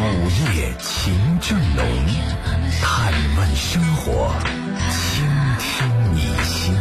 [0.00, 1.84] 午夜情正浓》，
[2.80, 4.32] 探问生活，
[4.90, 5.26] 倾
[5.58, 6.72] 听你心。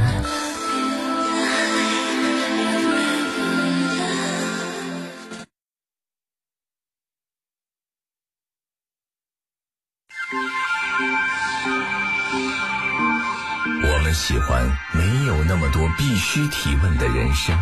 [13.83, 14.63] 我们喜欢
[14.93, 17.57] 没有那么多必须提问的人生，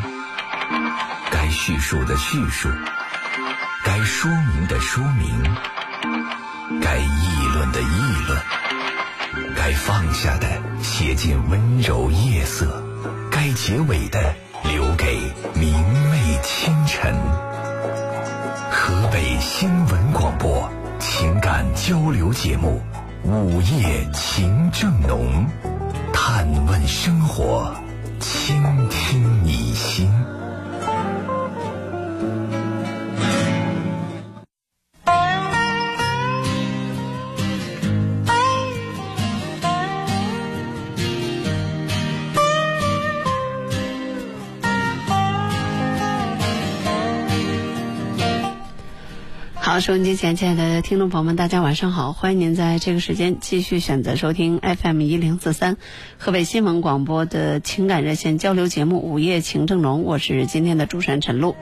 [1.32, 2.70] 该叙述的叙述，
[3.86, 5.30] 该说明的说明，
[6.82, 8.42] 该议论的议论，
[9.56, 10.48] 该放下的
[10.82, 12.84] 写进温柔夜色，
[13.30, 15.20] 该结尾的留给
[15.54, 15.72] 明
[16.10, 17.16] 媚清晨。
[18.72, 22.82] 河北新闻广播情感交流节目
[23.30, 25.48] 《午夜情正浓》，
[26.12, 27.72] 探问生活，
[28.20, 30.12] 倾听你心。
[49.80, 52.14] 收音机前亲爱的听众朋友们，大家晚上好！
[52.14, 55.78] 欢迎您在这个时间继续选择收听 FM 一零四三
[56.18, 61.56] 河北新闻广播的情感热线交流节目《午夜情正浓》，我是今天的主持人陈露。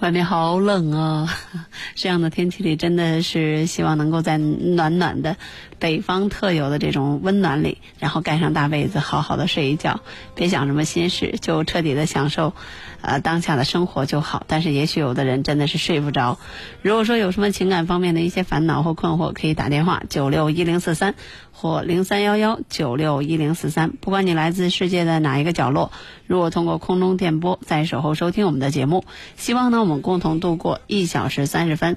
[0.00, 1.28] 外面好冷啊！
[1.94, 5.36] 这样的天气里，真的是希望能够在暖暖的
[5.78, 10.00] 北方特有的这种温暖里，然后盖上大被子，好好的睡一觉，
[10.34, 12.52] 别想什么心事，就彻底的享受，
[13.00, 14.44] 呃，当下的生活就好。
[14.46, 16.38] 但是也许有的人真的是睡不着。
[16.82, 21.14] 如果说有什么情感方面的一些烦恼或困惑，可以打电话九六一零四三
[21.52, 23.90] 或零三幺幺九六一零四三。
[23.90, 25.92] 不管你来自世界的哪一个角落，
[26.26, 29.04] 如果通过空中电波在守候收听我们的节目，
[29.36, 31.96] 希望呢我们共同度过一小时三十分。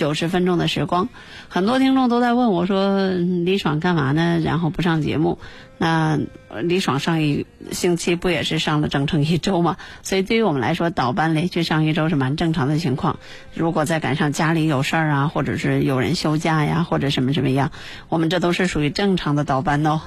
[0.00, 1.10] 九十分钟的时光，
[1.50, 3.10] 很多听众都在问我说
[3.44, 4.40] ：“李爽干嘛呢？
[4.42, 5.38] 然后不上节目？”
[5.76, 6.18] 那
[6.62, 9.76] 李爽上一星期不也是上了整整一周吗？
[10.02, 13.18] 所以对于我们来说，倒班连续上一周是蛮正常的情况。
[13.52, 17.70] 如果再赶上家里有事儿啊，或者是有人休假呀，或者什么什么样，
[18.08, 20.00] 我们这都是属于正常的倒班哦。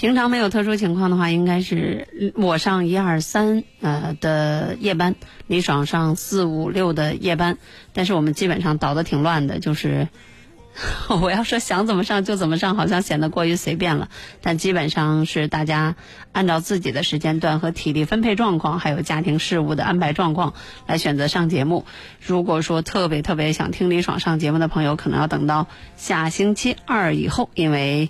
[0.00, 5.14] 平常没有特殊情况的话，应该是我上一二三呃的夜班，
[5.46, 7.58] 李爽上四五六的夜班。
[7.92, 10.08] 但是我们基本上倒的挺乱的，就是
[11.20, 14.08] 我要说想怎么上就怎么上，好像显得过于随便了。
[14.40, 15.96] 但基本上是大家
[16.32, 20.54] 按照自己的时间段和体力分配状况，还有家庭事务的安排状况
[20.86, 21.84] 来选择上节目。
[22.26, 25.66] 如果说特别特别想听李爽上节目的朋友，可能要等到
[25.98, 28.08] 下星期二以后，因为。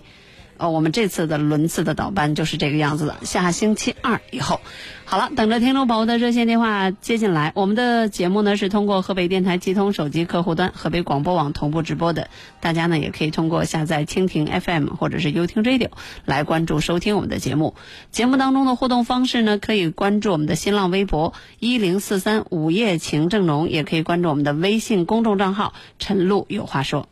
[0.60, 3.16] 呃，我们这次的轮次的倒班就是这个样子的。
[3.22, 4.60] 下星期二以后，
[5.06, 7.52] 好了，等着听众朋友的热线电话接进来。
[7.54, 12.28] 我们的节目呢是通过河北电台集通手机客户端、河北广播网同步直播的。
[12.60, 15.88] 大家呢也可以通过下载蜻蜓 FM 或者是优听 Radio
[16.26, 17.74] 来关注收听我们的节目。
[18.10, 27.08] 节目当中的互动方式呢，可以关注我们的新浪微博一零四三午夜情正浓，也可以关注我们的微信公众账号陈露有话说。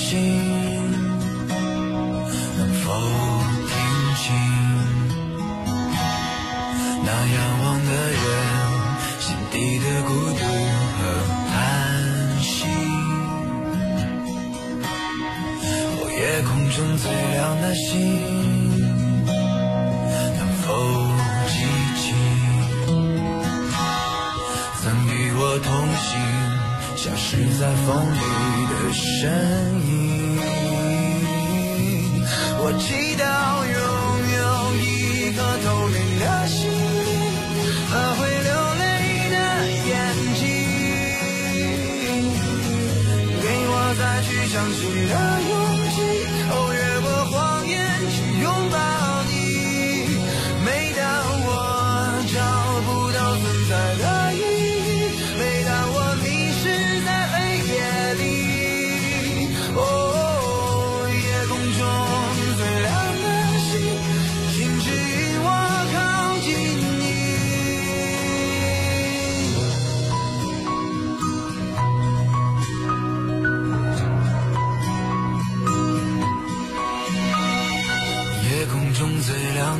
[0.00, 0.49] 心。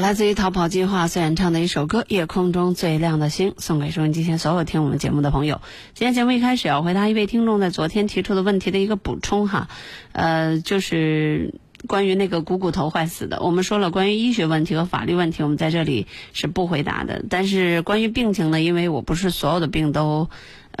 [0.00, 5.60] 来自于逃跑计划所演唱的一首歌《夜空中最亮的星》，送给收音机前所有听我们节目的朋友。
[5.94, 9.68] 今天节目一开始要回答一位听众在昨天提出的问题的一个补充哈，
[10.12, 11.54] 呃，就是
[11.86, 13.42] 关于那个股骨头坏死的。
[13.42, 17.22] 我们说了，关于医学问题和法律问题，我们在这里是不回答的。
[17.28, 20.30] 但是关于病情呢，因为我不是所有的病都。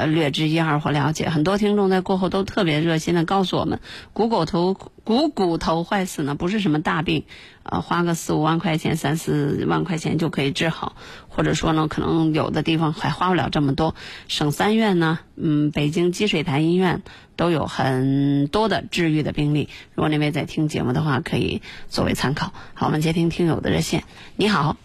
[0.00, 3.80] 呃，略知一二或了解，很多听众在过后都特别热心的告诉我们，
[4.14, 7.24] 股骨头股骨头坏死呢不是什么大病，
[7.64, 10.96] 呃，花个四五万块钱、三四万块钱就可以治好，
[11.28, 13.94] 或者说呢，可能有的地方还花不了这么多。
[14.26, 17.02] 省三院呢，嗯，北京积水潭医院
[17.36, 19.68] 都有很多的治愈的病例。
[19.94, 22.54] 如果那位在听节目的话，可以作为参考。
[22.72, 24.04] 好，我们接听听友的热线。
[24.36, 24.76] 你好，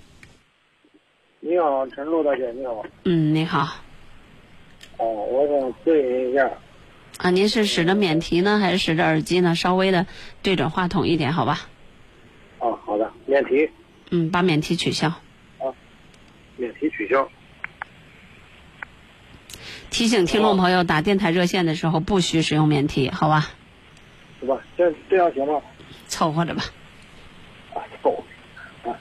[1.39, 2.83] 你好，陈露大姐，你好。
[3.03, 3.69] 嗯，你好，
[4.97, 6.49] 哦，我想咨询一下，
[7.17, 9.55] 啊，您是使着免提呢，还是使着耳机呢？
[9.55, 10.05] 稍微的
[10.41, 11.67] 对准话筒一点，好吧？
[12.59, 13.69] 啊，好的，免提，
[14.11, 15.09] 嗯，把免提取消。
[15.09, 15.73] 啊
[16.57, 17.29] 免提取消。
[19.89, 23.49] 提醒听众朋友，打电台热线的时候不许使用免提，好吧？
[24.39, 24.57] 是吧？
[24.77, 25.61] 这这样行吗？
[26.07, 26.63] 凑合着吧。
[27.73, 28.23] 啊，够。
[28.85, 28.95] 啊，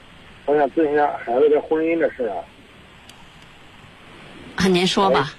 [0.45, 2.37] 我想咨询一下孩子的婚姻的事啊。
[4.57, 5.19] 啊，您说吧。
[5.19, 5.33] 啊，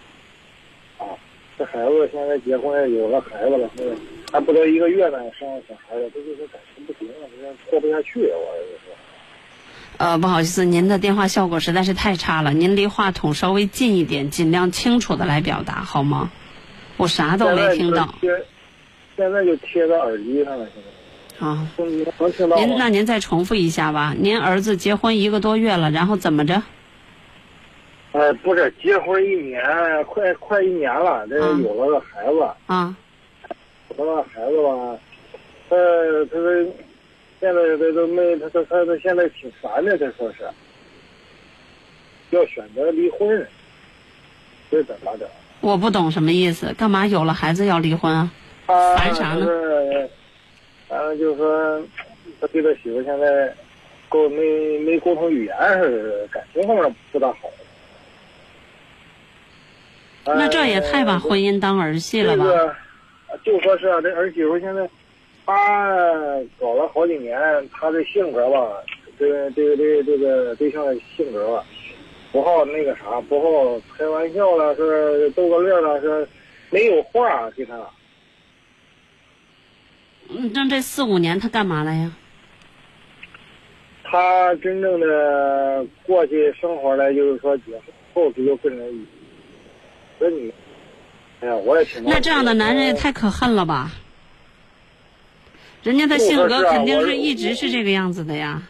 [1.58, 3.94] 这孩子现在结婚有了孩子了，现在
[4.30, 8.94] 还不到一个月呢，生了小孩了，这就是感情不行了，这过不下去啊，我就说。
[9.98, 16.30] 呃，不好意思，您的电话效果实在是太差了，您离话筒稍微近一点，尽量清楚的来表达，好吗？
[16.98, 18.14] 我啥都没听到。
[18.20, 18.46] 现在就贴，
[19.16, 20.90] 现在就贴在耳机上了，现在。
[21.46, 21.68] 啊？
[22.56, 24.14] 您那您再重复一下吧。
[24.18, 26.62] 您儿子结婚一个多月了，然后怎么着？
[28.12, 29.62] 呃，不是，结婚一年，
[30.04, 32.96] 快快一年了，这嗯有了个孩子，啊，
[33.98, 34.98] 有了个孩子吧，
[35.68, 36.64] 呃，他说
[37.40, 40.48] 现在这都没，他他他他现在挺烦的，他说是
[42.30, 43.46] 要选择离婚，
[44.70, 45.28] 这怎么整？
[45.60, 48.32] 我不懂什么意思，干嘛有了孩子要离婚啊？
[48.66, 50.10] 他烦啥呢就是，
[50.88, 51.82] 反正就是说，
[52.40, 53.54] 他对他媳妇现在
[54.08, 57.50] 沟没没沟通语言，是感情方面不大好。
[60.26, 62.44] 那这也太把呃婚姻当儿戏了吧？
[62.44, 62.76] 这个
[63.44, 64.88] 就说是啊，这儿媳妇现在，
[65.44, 67.38] 她搞了好几年，
[67.70, 68.72] 她的性格吧，
[69.18, 71.64] 这个这个这个这个对象的性格吧，
[72.32, 76.26] 不好那个啥，不好开玩笑了，是逗个乐了，是
[76.70, 77.74] 没有话给他。
[80.28, 82.10] 嗯，那这四五年他干嘛了呀？
[84.02, 87.82] 他真正的过去生活了，就是说结婚
[88.14, 88.84] 后他就跟着
[90.18, 90.52] 你，跟你，
[91.40, 93.90] 哎呀，我也挺那这样的男人也太可恨了吧？
[95.82, 98.62] 人家的性格肯定是一直是这个样子的呀。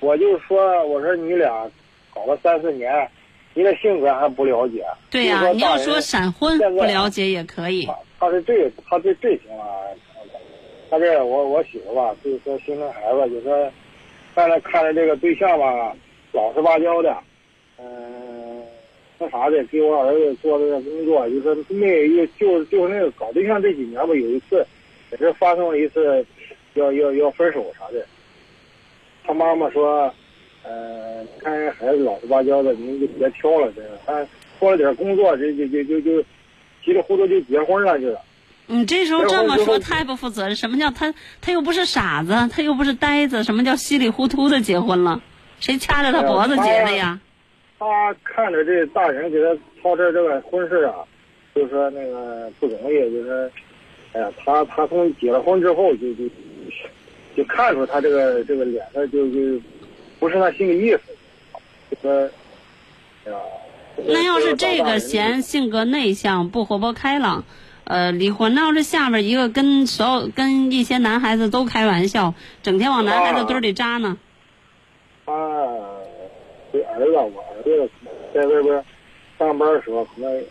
[0.00, 1.70] 我就说，我说你俩
[2.14, 3.10] 搞了三四年，
[3.54, 4.84] 你的性格还不了解。
[5.10, 7.86] 对呀、你要说闪婚不了解也可以。
[8.18, 9.66] 他是这，他是这行啊。
[10.90, 13.70] 他这我我媳妇吧，就是说心疼孩子，就说
[14.34, 15.94] 看着看着这个对象吧，
[16.32, 17.16] 老实巴交的，
[17.78, 18.31] 嗯、
[19.22, 21.86] 那啥的，给我儿子做这个工作，就是没
[22.16, 24.66] 有就就是那个搞对象这几年吧，有一次
[25.12, 26.26] 也是发生了一次
[26.74, 28.04] 要要要分手啥的。
[29.24, 30.12] 他妈妈说，
[30.64, 34.26] 呃，看人孩子老实巴交的，您就别挑了，这个，他
[34.58, 36.24] 做了点工作，这就就就就
[36.84, 38.18] 稀里糊涂就结婚了，就是。
[38.66, 40.56] 你这时候这么说太不负责任。
[40.56, 41.14] 什么叫他？
[41.40, 43.44] 他又不是傻子，他又不是呆子。
[43.44, 45.20] 什么叫稀里糊涂的结婚了？
[45.60, 47.20] 谁掐着他脖子结的呀？
[47.84, 50.94] 他看着这大人给他操持这个婚事啊，
[51.54, 53.50] 就说那个不容易，就说，
[54.12, 56.24] 哎呀，他他从结了婚之后就就
[57.36, 59.60] 就看出他这个这个脸上就就
[60.18, 61.00] 不是他心里意思，
[61.90, 62.30] 就说，
[63.24, 63.38] 哎呀。
[64.06, 67.44] 那要是这个嫌性格内向、不活泼开朗，
[67.84, 74.16] 呃，离婚；那要是下边一个跟所有跟一些男孩子都开玩笑，整天往男孩子堆里扎呢？
[75.26, 75.32] 他
[76.72, 77.44] 这儿子，我
[78.34, 78.84] 在外边
[79.38, 80.44] 上班的时候，可能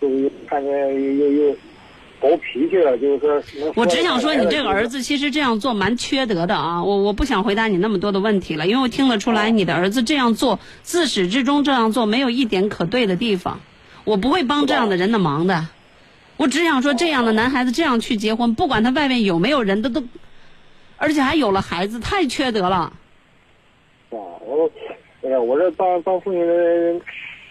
[0.00, 1.56] 就看见又又
[2.20, 3.72] 暴脾气了，就是说。
[3.74, 6.82] 我只想说，你这个儿子其实这样做蛮缺德的啊！
[6.82, 13.60] 我我不想回答你那么多的问题了，因为我听得出来，你的儿子这样做，自始至终这样做，没有一点可对的地方。
[14.04, 15.68] 我不会帮这样的人的忙的。
[16.36, 20.02] 我只想说，这样的男孩子这样去结婚，不管他外面有没有人，他都，
[20.96, 22.76] 而且还有了孩子，太缺德了。
[22.76, 22.92] 啊，
[24.10, 24.70] 我，
[25.24, 27.00] 哎呀，我这当当父亲的人，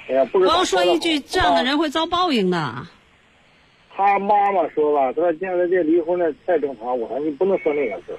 [0.07, 0.51] 哎呀，不知道。
[0.51, 2.87] 我要说一句，这样的人会遭报应的。
[3.95, 6.99] 他妈妈说吧，他说现在这离婚的太正常。
[6.99, 8.15] 我说你不能说那个事，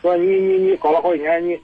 [0.00, 1.62] 说你你你搞了好几年，你就是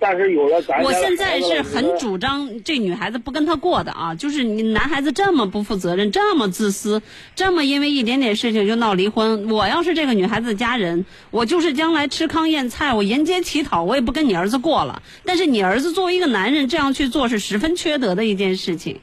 [0.00, 0.82] 但是有了咱。
[0.82, 7.02] 我现在是很主张这女孩子不跟他过的啊，就是你男孩子这么不负责任，这么自私，
[7.34, 9.50] 这么因为一点点事情就闹离婚。
[9.50, 15.02] 我要是这个女孩子的家人，我就是将来吃糠咽菜，我沿街乞讨，我也不跟你儿子过了。
[15.24, 19.00] 但是你儿子作为一个男人这样去做，是十分缺德的一件事情。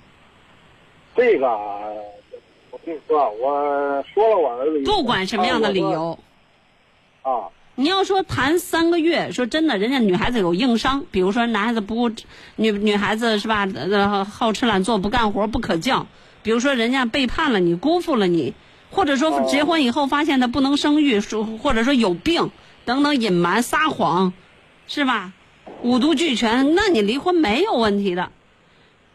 [1.15, 1.47] 这个。
[2.71, 4.81] 我跟你说，我说了我儿子。
[4.83, 6.17] 不管什么样的理由，
[7.21, 12.11] 啊，你要说谈三个月，说真的，人家女孩子有硬伤，比如说男孩子不
[12.55, 13.67] 女女孩子是吧？
[13.73, 16.05] 呃，好吃懒做，不干活，不可教。
[16.43, 18.53] 比如说人家背叛了你，辜负了你，
[18.91, 22.51] 或者说结婚以后发现他不能生育，说或者说有病
[22.85, 24.33] 等等隐瞒撒谎，
[24.87, 25.33] 是吧？
[25.81, 28.29] 五毒俱全，那你离婚没有问题的。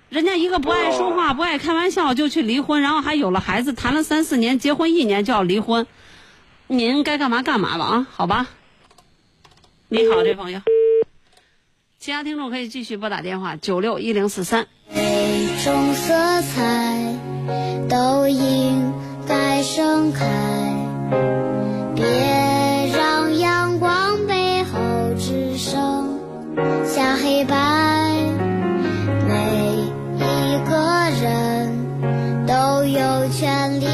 [0.08, 5.86] 人家一个不爱说话、不爱开玩笑就去离婚，然后还有了孩子，谈了三四年，结婚一年就要离婚，
[6.70, 8.06] 您该干嘛干嘛吧啊？
[8.14, 8.46] 好吧。
[9.88, 10.60] 你好，这朋友，
[11.98, 14.66] 其他听众可以继续拨打电话九六一零四三。
[14.92, 17.16] 每种色彩
[17.88, 18.92] 都应
[19.26, 20.26] 该盛开，
[21.96, 22.04] 别
[22.94, 24.78] 让阳光背后
[25.18, 26.20] 只剩
[26.84, 27.56] 下黑白。
[29.26, 29.34] 每
[30.16, 30.76] 一个
[31.22, 33.86] 人都有权利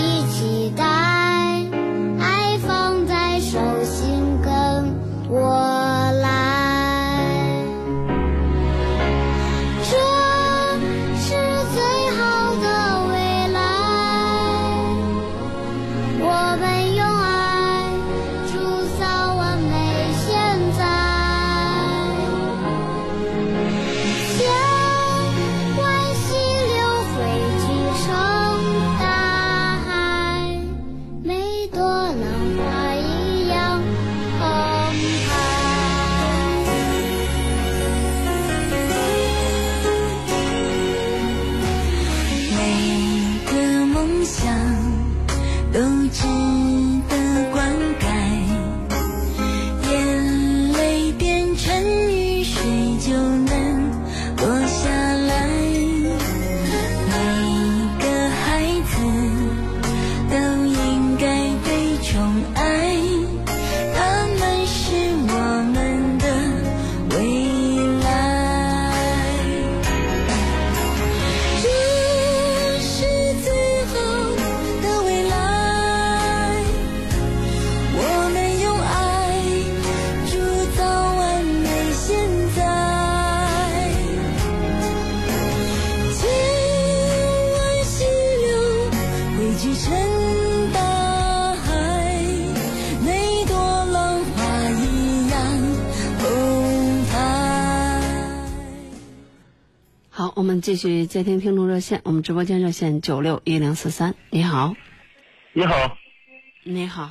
[100.54, 104.14] 们继续接听听众热线，我们直播间热线九六一零四三。
[104.30, 104.76] 你好，
[105.52, 105.98] 你好，
[106.62, 107.10] 你好，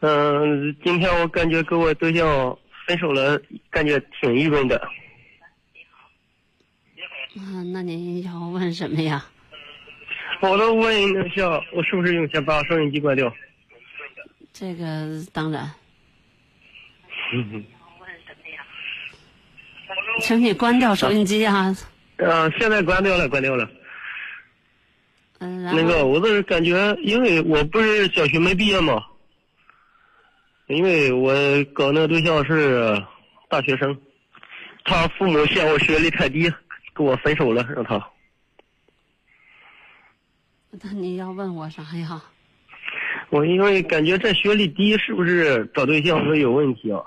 [0.00, 3.38] 嗯、今天我感觉跟我对象分手了，
[3.68, 4.78] 感觉挺郁闷的。
[7.36, 9.26] 啊，那您要问什么呀？
[10.40, 13.30] 我都问一下，我是不是用先把收音机关掉？
[14.54, 15.70] 这个当然，
[17.34, 17.62] 嗯
[20.22, 21.76] 请你关掉收音机啊。
[22.18, 23.68] 呃，现在关掉了，关掉了。
[25.38, 29.00] 嗯，那个，我就是感觉，因为我不是小学没毕业嘛，
[30.66, 31.32] 因为我
[31.72, 33.00] 搞那个对象是
[33.48, 33.96] 大学生，
[34.84, 36.52] 他父母嫌我学历太低，
[36.92, 38.04] 跟我分手了，让他。
[40.70, 42.20] 那你要问我啥呀？
[43.30, 47.00] 我因为感觉这学历低，是不是找对象会有问题啊？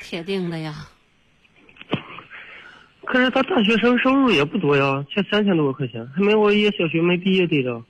[0.00, 0.86] 铁定的呀。
[3.10, 7.82] 可是他大学生收入也不多呀，才三千多块钱，还没我一小学没毕业的着。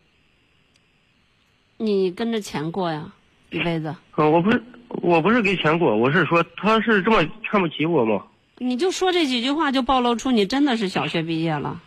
[1.76, 3.13] 你跟着钱过呀，
[3.50, 3.95] 一辈子。
[4.17, 4.63] 嗯，我不是
[5.02, 8.25] 我不是给钱过，我是说他是这么看不起我吗。
[8.56, 11.78] 你就说这几句话，就暴露出你真的是小学毕业了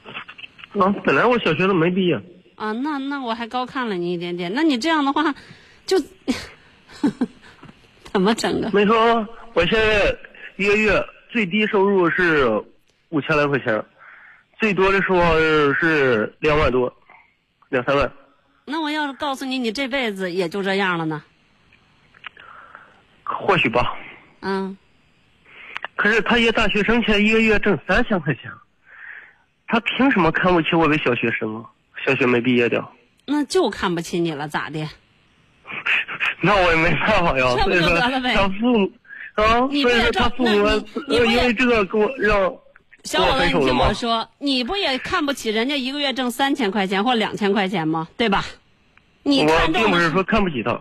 [0.78, 2.22] 啊，本来我小学都没毕业。
[2.54, 2.72] 啊！
[2.72, 4.54] 那那我还高看了你一点点。
[4.54, 5.34] 那你这样的话，
[5.88, 5.98] 就
[8.14, 8.70] 怎么整的？
[8.72, 10.16] 没说，我现在
[10.58, 12.64] 一个月最低收入是
[13.14, 13.86] 五千来块钱，
[14.60, 15.20] 最多的时候
[15.76, 16.92] 是两万多，
[17.70, 18.12] 两三万。
[18.66, 21.24] 那我要是告诉你，你这辈子也就这样了呢？
[23.24, 23.96] 或许吧。
[24.42, 24.76] 嗯，
[25.96, 28.52] 可是他一个大学生才一个月挣三千块钱，
[29.68, 31.70] 他凭什么看不起我个小学生啊？
[32.04, 32.84] 小学没毕业的，
[33.28, 34.90] 那就看不起你了，咋的？
[36.42, 37.46] 那我也没办法呀。
[37.62, 38.92] 所以说他父母
[39.36, 40.68] 啊，你所以说他父母
[41.08, 42.52] 因为这个给我让
[43.04, 48.08] 小伙子，你听我说，你不也看不起人家一个月挣三千块钱或两千块钱吗？
[48.18, 48.46] 对吧？
[49.24, 50.72] 你我看并不是说看不起他，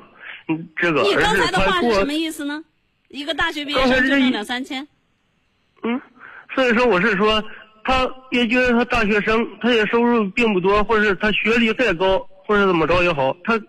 [0.49, 2.63] 嗯，这个你刚才的话是什么意思呢？
[3.09, 4.87] 一个大学毕业生就挣两三千，
[5.83, 6.01] 嗯，
[6.55, 7.43] 所以说我是说，
[7.85, 13.61] 他也觉得他大学生，他也收入并不多，或者是他学历再高，或者怎么着也好，他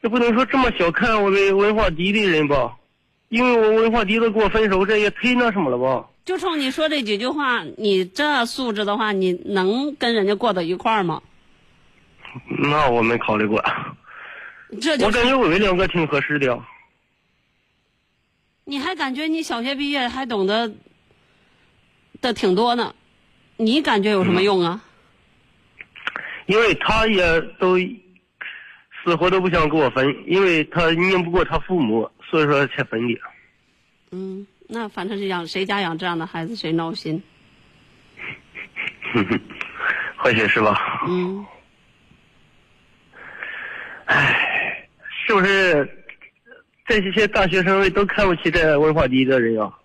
[0.00, 2.74] 也不能说这么小看我们文化低的人吧，
[3.28, 6.06] 因为我文化低的跟我分手，这也忒那什么了吧？
[6.24, 11.22] 就冲你说这几句话，你这素质的话，你能跟人家过到一块儿吗？
[12.58, 13.62] 那我没考虑过，
[14.80, 16.68] 这就我感觉我们两个挺合适的呀。
[18.64, 20.72] 你还感觉你小学毕业还懂得
[22.20, 22.94] 的挺多呢，
[23.56, 24.82] 你感觉有什么用啊？
[26.46, 27.76] 因为他也都
[29.04, 33.20] 死活都不想跟我分，因为他拧不过他父母，所以说才分的。
[34.12, 37.22] 嗯，那反正是养谁家养这样的孩子谁闹心。
[40.16, 41.04] 或许是吧？
[41.06, 41.44] 嗯，
[44.06, 44.88] 唉
[45.26, 46.04] 是不是
[46.86, 49.78] 这些大学生都看不起这文化低的人啊？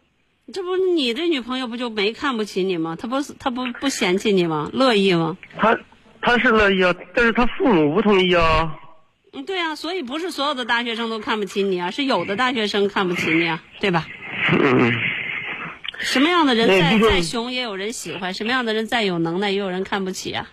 [0.53, 2.95] 这不你这女朋友不就没看不起你吗？
[2.97, 4.69] 她不是她不不嫌弃你吗？
[4.71, 5.37] 乐意吗？
[5.57, 5.77] 她，
[6.21, 8.73] 她是乐意啊，但是她父母不同意啊。
[9.33, 14.07] 嗯，对啊，所以不是所有的大学生都看不起你啊，是有的大学生看不起你啊，对吧？
[14.51, 14.93] 嗯，
[15.99, 20.47] 什么样的人再再穷也有人喜欢，什么样的人再有能耐也有人看不起啊。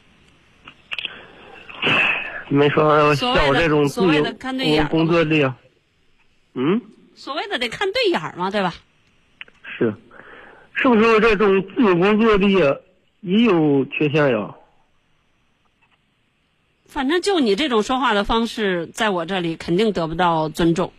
[2.49, 5.57] 没说像我这种自所谓由的看对眼儿工作的呀。
[6.55, 6.81] 嗯，
[7.15, 8.75] 所谓的得看对眼儿嘛，对吧？
[9.79, 9.95] 是，
[10.75, 12.81] 是不是这种自由工作的也
[13.21, 14.55] 也有缺陷呀？
[16.87, 20.93] 反正就你这种说话的方式，在我这里肯定得不到尊重。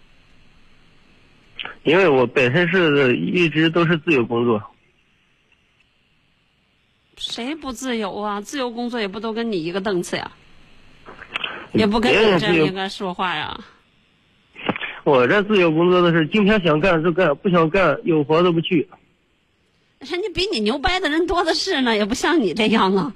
[1.84, 4.62] 因为我本身是一直都是自由工作。
[7.18, 8.42] 谁不自由啊？
[8.42, 10.32] 自由工作也不都跟你一个档次呀，
[11.72, 13.58] 也不跟你这么一个说话呀。
[15.06, 18.90] 我这自由工作的是今天想干就干，不想干有活都不去。
[20.00, 23.14] 人家比你牛掰的人多的是呢，也不像你这样啊。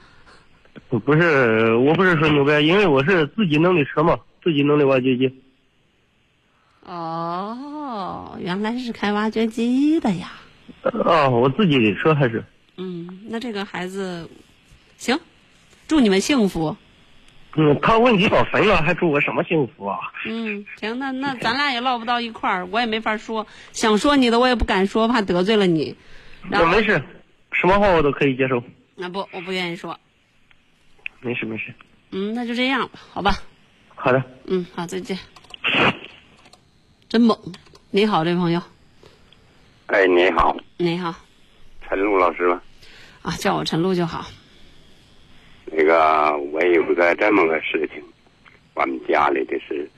[0.88, 5.34] 不是，我不是说牛掰，因为我是自己弄的车嘛，自己弄的挖掘机。
[6.86, 7.58] 哦，
[8.40, 10.32] 原来是开挖掘机的呀。
[10.84, 12.44] 哦，我自己的车还是。
[12.78, 14.30] 嗯，那这个孩子，
[14.98, 15.20] 行，
[15.88, 16.76] 祝你们幸福。
[17.56, 19.98] 嗯，他问题把分了，还祝我什么幸福啊？
[20.26, 25.96] 嗯，行，那那咱俩也唠不到一块儿，我也没法说，想说你的我也不敢说，怕得罪了你。
[26.52, 27.04] 我没事，
[27.52, 28.64] 什么话我都可以接受。
[28.96, 30.00] 那不，我不愿意说。
[31.22, 31.74] 没事没事，
[32.12, 33.36] 嗯，那就这样吧，好吧。
[33.96, 34.24] 好的。
[34.46, 35.18] 嗯，好，再见。
[37.10, 37.38] 真猛！
[37.92, 38.62] 你好，这位朋友，
[39.88, 41.12] 哎，你好，你好
[41.82, 42.62] 陈露老师吗？
[43.24, 44.28] 啊，叫我陈露就好。
[45.66, 46.40] 那个
[47.18, 48.04] 这么个事情，
[48.76, 49.90] 我们家里的事，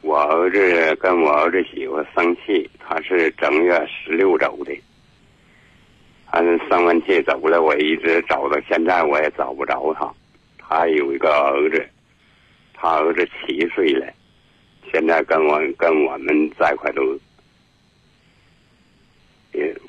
[0.00, 4.76] 我儿子跟我儿子媳妇生气，他是正月十六走的，
[6.26, 10.12] 他生完气走了，我一直找到现在，我也找不着他。
[10.58, 11.88] 他有一个儿子，
[12.74, 14.12] 他儿子七岁了，
[14.90, 17.20] 现在跟我跟我们在一块都，也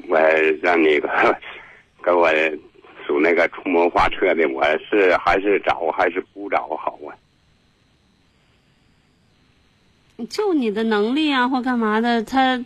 [0.07, 0.19] 我
[0.61, 1.09] 让那个
[2.03, 2.29] 给我
[3.05, 7.15] 属那个出谋划策的，我是还是找还是不找好啊？
[10.29, 12.65] 就你的能力啊，或干嘛的，他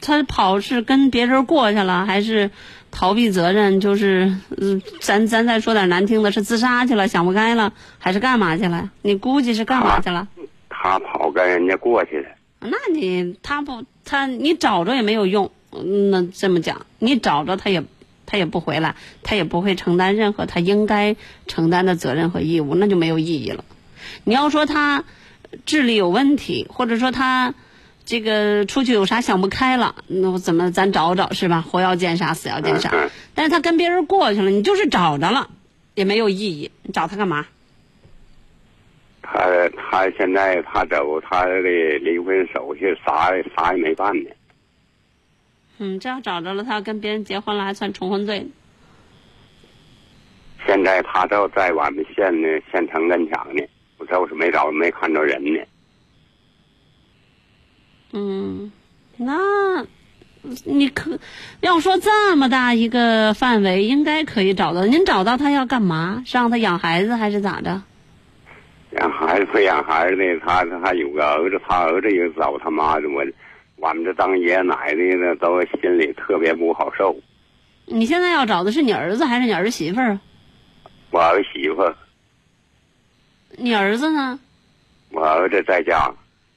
[0.00, 2.50] 他跑是跟别人过去了，还是
[2.90, 3.80] 逃避责任？
[3.80, 8.90] 就是，嗯，咱咱再说点难听的，是自杀去了，想不开了，还是干嘛去了？
[9.02, 10.28] 你估计是干嘛去了？
[10.68, 12.28] 他跑跟人家过去了，
[12.60, 17.82] 那你他不他你找着也没有用，嗯那这么讲，你找着他也
[18.26, 23.64] 他也不回来，他也不会承担任何他应该承担的责任和义务，那就没有意义了。
[24.24, 25.04] 你要说他
[25.66, 27.54] 智力有问题，或者说他
[28.04, 31.60] 这个出去有啥想不开了，那我怎么咱找找是吧？
[31.60, 32.90] 活要见啥，死要见杀。
[32.92, 35.48] 嗯嗯但是他跟别人过去了，你就是找着了，
[35.94, 37.46] 也没有意义，你找他干嘛？
[39.22, 41.60] 他他现在他走他的
[42.00, 44.30] 离婚手续啥啥也没办呢。
[45.82, 48.46] 嗯，这要找着了，他要跟别人结婚了，还算重婚罪。
[50.66, 53.62] 现在他都在我们县呢县城跟前呢，
[53.96, 55.58] 我就是没找没看着人呢。
[58.12, 58.70] 嗯，
[59.16, 59.34] 那
[60.64, 61.18] 你可
[61.60, 64.84] 要说这么大一个范围，应该可以找到。
[64.84, 66.22] 您找到他要干嘛？
[66.26, 67.82] 是让他养孩子还是咋着？
[69.00, 73.24] 养孩子不养孩子的，他他有个儿子，他儿子也找他妈的，我
[73.80, 77.16] 我们这当爷爷奶奶的都心里特别不好受。
[77.86, 80.20] 你现在要找的是你儿子还是你儿媳妇儿啊？
[81.10, 81.92] 我儿媳妇，
[83.56, 84.38] 你儿子呢？
[85.10, 86.12] 我儿子在家，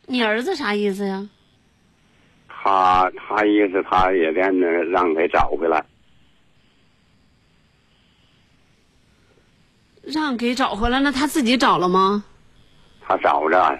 [0.05, 1.27] 你儿子啥意思呀？
[2.47, 5.83] 他他意思他也惦着让给找回来。
[10.03, 12.23] 让给找回来，那他自己找了吗？
[13.01, 13.79] 他找着，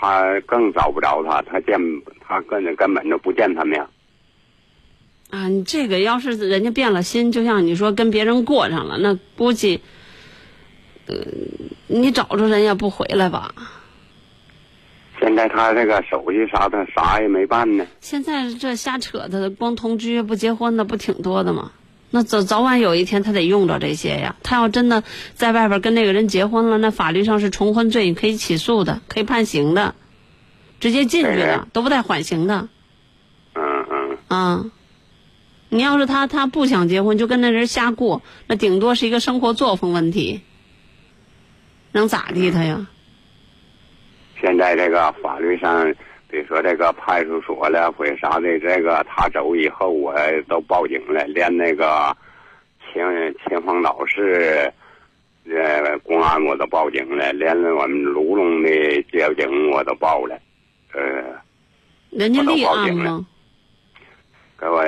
[0.00, 1.76] 他更找不着他，他见
[2.20, 3.84] 他根根本就不见他面。
[5.30, 9.80] 啊，你这个要是人家变了心，就像你说跟别人过上了，那估计，
[11.06, 11.16] 呃，
[11.88, 13.52] 你找着人也不回来吧？
[15.20, 17.84] 现在他这个手续啥的啥也没办呢。
[18.00, 21.72] 现在这瞎扯的，光同居不结婚的不挺多的吗？
[22.10, 24.36] 那早早晚有一天他得用着这些呀。
[24.42, 29.94] 他要真的在外边跟那个人结婚了，那法律上是重婚罪，你可以起诉的，可以判刑的，
[30.80, 32.68] 直接进去对的，都不带缓刑的
[33.54, 34.64] 嗯嗯，啊。
[35.70, 40.40] 你要是他他不想结婚，就跟那人瞎过，那顶多是一个生活作风问题，
[41.92, 42.86] 能咋地他呀？
[44.40, 45.94] 现在这个法律上，
[46.30, 50.14] 比如说这个派出所了或者啥的，这个他走以后，我
[50.48, 52.16] 都报警了，连那个
[52.84, 53.02] 秦
[53.48, 54.72] 秦皇岛市
[55.50, 60.38] 呃公安我都报警了，连我们卢龙的交警我都报了，
[60.92, 61.40] 呃，
[62.10, 63.26] 人家立案吗？
[64.60, 64.84] 给我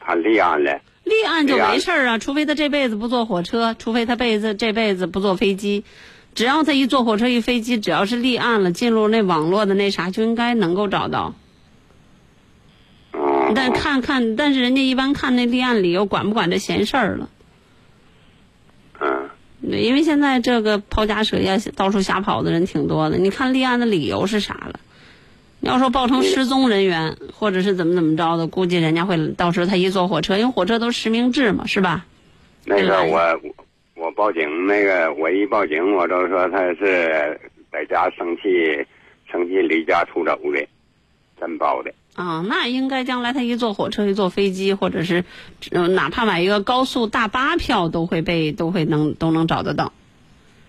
[0.00, 0.80] 他立案了。
[1.02, 5.84] 立案就没事儿啊，除非他这辈子不坐火车，除非他辈子这辈子不坐飞机，
[6.36, 11.34] 只要他一坐火车一飞机，只要是立案了，进入那网络的那啥，就应该能够找到。
[13.12, 17.30] 嗯，但看看，但是人家一般看那立案理由，管不管这闲事儿了？
[19.00, 19.30] 嗯，
[19.62, 23.16] 对，因为现在这个抛家舍业、到处瞎跑的人挺多的。
[23.16, 24.78] 你看立案的理由是啥了？
[25.60, 32.04] 你要说报成失踪人员，或者是怎么怎么着的，估计人家会到时候他一坐火车，因为火车都实名制嘛，是吧？
[32.66, 33.40] 那个对我
[34.06, 37.40] 我报警，那个我一报警，我都说他是
[37.72, 38.86] 在家生气，
[39.28, 40.64] 生气离家出走的，
[41.40, 41.92] 真报的。
[42.14, 45.24] 啊，那应该将来他一坐火车、一坐飞机，或者是，
[45.72, 49.92] 呃，哪怕买一个高速大巴票，都会被都会能都能找得到，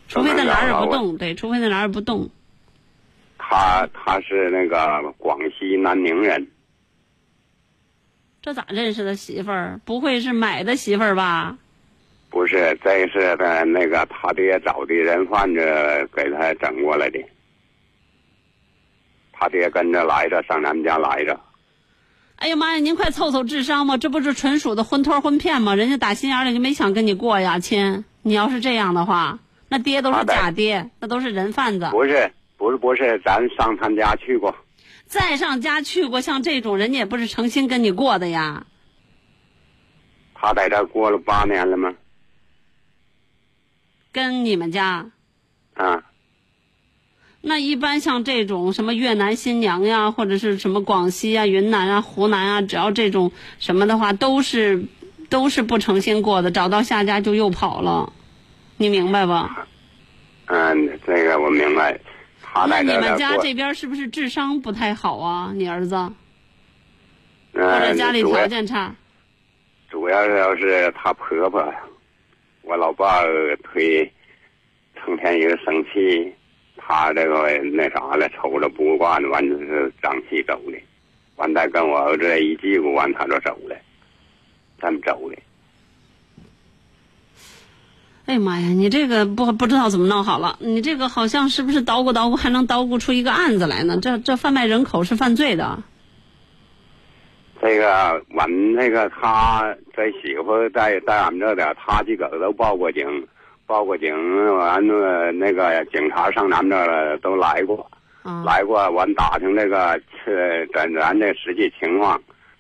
[0.07, 2.31] 除非在哪儿也不动，对，除非在哪儿也不动。
[3.37, 6.47] 他他是那个广西南宁人，
[8.41, 9.79] 这咋认识的媳妇儿？
[9.85, 11.59] 不会是买的媳妇儿吧？
[12.29, 17.19] 不是，这是的那个他爹找的人贩子给他整过来的。
[19.31, 21.39] 他爹跟着来着，上咱们家来着。
[22.37, 25.73] 哎呀妈呀，您快凑凑智商吧，这不是纯属的婚托婚骗吗？
[25.73, 28.03] 人家打心眼里就没想跟你过呀，亲。
[28.21, 31.87] 你要是这样的话，那爹都是假爹，那都是人贩子。
[31.91, 34.53] 不是，不是，不是，咱上他们家去过。
[35.05, 38.65] 再上家去过，像这种人家也不是诚心跟你过的呀。
[40.35, 41.93] 他在这过了八年了吗？
[44.17, 45.11] 跟你们家，
[45.75, 46.03] 啊，
[47.41, 54.85] 那一般像这种什么越南新娘呀，或者是什么广西啊、云南啊、湖南啊，只要这种什么的话，都是
[55.29, 58.11] 都是不诚心过的，找到下家就又跑了，
[58.77, 59.67] 你明白吧？
[60.47, 61.99] 嗯，这个我明白。
[62.41, 65.51] 他那你们家这边是不是智商不太好啊？
[65.53, 66.13] 你儿子或
[67.53, 68.95] 嗯者家里条件差？
[69.91, 71.71] 主要是要是他婆婆，
[72.67, 74.09] 我老爸忒
[74.95, 76.33] 成天一个生气，
[76.75, 80.77] 他这个那啥了，瞅着不惯，完就是长气走的，
[81.37, 83.75] 完再跟我儿子一叽咕，完他就走了，
[84.81, 85.37] 这么走的。
[88.25, 93.97] 哎呀妈呀，你这个不不知道怎么弄好了，你这个好像是不是捣鼓捣鼓还能捣鼓出一个案子来呢？
[94.01, 95.81] 这这贩卖人口是犯罪的。
[97.67, 103.05] 这个我们那个他这媳妇在在俺们这点，他自个儿都报过警，
[103.65, 104.15] 报过警，
[104.55, 107.85] 完了那个警察上咱们这儿都来过。
[108.23, 112.17] 啊，来过，完打听这个是咱咱这实际情况，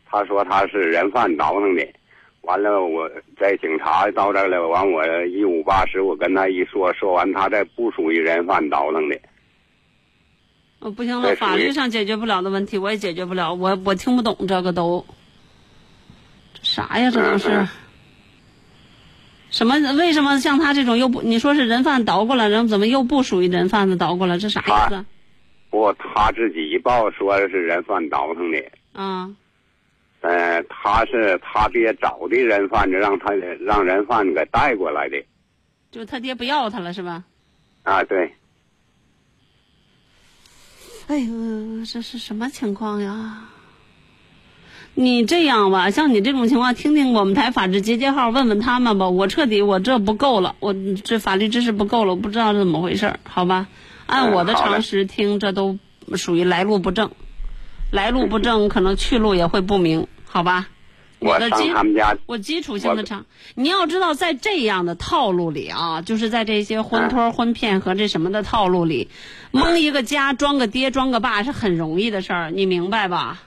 [0.09, 1.87] 他说他是人贩倒腾的，
[2.41, 9.17] 完了我这警察到这儿了，完我一五八十我跟他一说，说完他这不属于人贩倒腾的，
[10.79, 15.05] 哦，不行了，法律上解决不了的问题，我也解决不了，我我听不懂这个都，
[16.53, 17.09] 这啥呀？
[17.09, 17.67] 这都是、嗯嗯
[19.49, 19.75] 什么？
[19.93, 21.21] 为什么像他这种又不？
[21.21, 24.37] 你说是人贩倒过来，人怎么又不属于人贩子倒过来？
[24.37, 25.05] 这啥意思？
[25.69, 28.61] 不他自己一报说是人贩倒腾的，
[28.93, 29.29] 啊，
[30.21, 35.23] 呃，他是他爹找的人贩子，让他让人贩子给带过来的，
[35.91, 37.23] 就他爹不要他了是吧？
[37.83, 38.33] 啊，对，
[41.07, 43.45] 哎呦，这是什么情况呀？
[44.93, 49.07] 你这样吧，像你这种情况，听听我们台法制集结号，问问他们吧。
[49.07, 53.67] 我彻底，我这不够了，我这法律知识不够了，我不知道是怎么回事，好吧？
[54.05, 55.77] 按我的常识听，这都
[56.15, 57.11] 属于来路不正，
[57.89, 60.67] 来路不正，可能去路也会不明，好吧？
[61.19, 63.25] 我上的基他们家，我基础性的唱，
[63.55, 69.09] 你要知道，在这样的套路里啊，就是在这些婚托、婚骗和这什么的套路里，
[69.51, 73.39] 蒙一个家、装个爹、装个爸是很容易的事儿，你明白吧？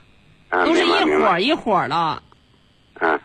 [0.49, 2.23] 啊，都是一伙儿一伙儿的。
[3.01, 3.21] 嗯。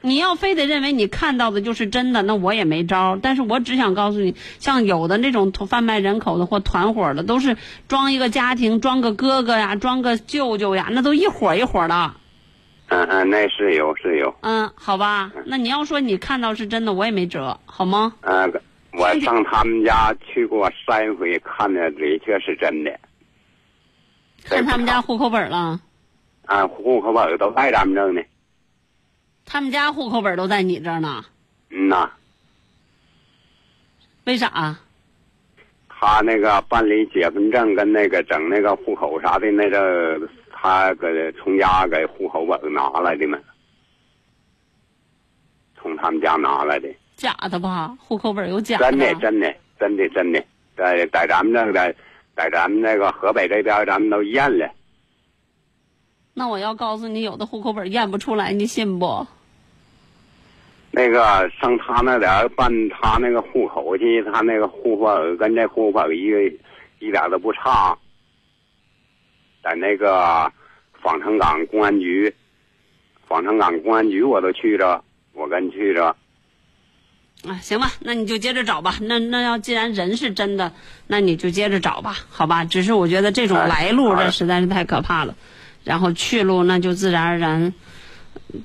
[0.00, 3.18] 你要非得认为你看到的就是真的，那我也没招儿。
[3.20, 7.56] 但是我只想告诉你，像有的那种贩卖人口的或团伙的，都是
[7.88, 12.12] 装一个家庭，装个哥哥呀，装个舅舅呀，那都一伙儿一伙儿的。
[12.88, 18.14] 嗯嗯，那是有是有，嗯，好吧，那你要说你看到是真的，我也没辙，好吗？
[18.22, 18.50] 嗯、
[18.92, 22.98] 我上他们家去过三回，看的的确是真的。
[24.44, 25.78] 看他们家户口本了，
[26.46, 28.22] 啊，户口本都在咱们这儿呢。
[29.44, 31.24] 他们家户口本都在你这儿呢，
[31.70, 32.10] 嗯呐，
[34.24, 34.76] 为啥？
[35.88, 40.16] 他那个办理结婚证跟那个整那个户口啥的，那个
[40.60, 43.38] 他给从家给户口本拿来的嘛，
[45.76, 47.96] 从他们家拿来的，假的吧？
[48.00, 50.44] 户口本有假的真的真的真的真的，
[50.76, 51.94] 在在咱们这个
[52.34, 54.68] 在咱们那个河北这边，咱们都验了。
[56.34, 59.24] 那我要告诉你，有的户口本验不出来，你信不？
[60.90, 66.42] 那个上他那点儿办他那个户口去，他那个户口本跟这户口本一个
[66.98, 67.96] 一点都不差，
[69.62, 70.52] 在那个
[71.02, 72.34] 防城港公安局，
[73.26, 76.16] 防城港公安局我都去着，我跟去着。
[77.46, 78.96] 啊，行吧，那你就接着找吧。
[79.00, 80.72] 那那要既然人是真的，
[81.06, 82.64] 那你就接着找吧，好吧？
[82.64, 85.36] 只是我觉得这种哎来路，这实在是太可怕了。
[85.84, 87.72] 然后去路，那就自然而然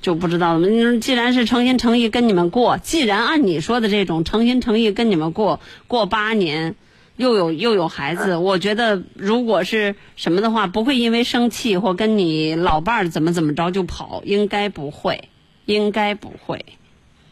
[0.02, 0.68] 就不知道了。
[0.68, 6.74] 你既然是诚心诚意跟你们过，既然按你说的这种诚心诚意跟你们过过八年，
[7.16, 15.28] 又有又有孩子，我觉得如果是什么的话，不会因为生气或跟你老伴儿怎么怎么着就跑，应该不会，
[15.66, 16.64] 应该不会。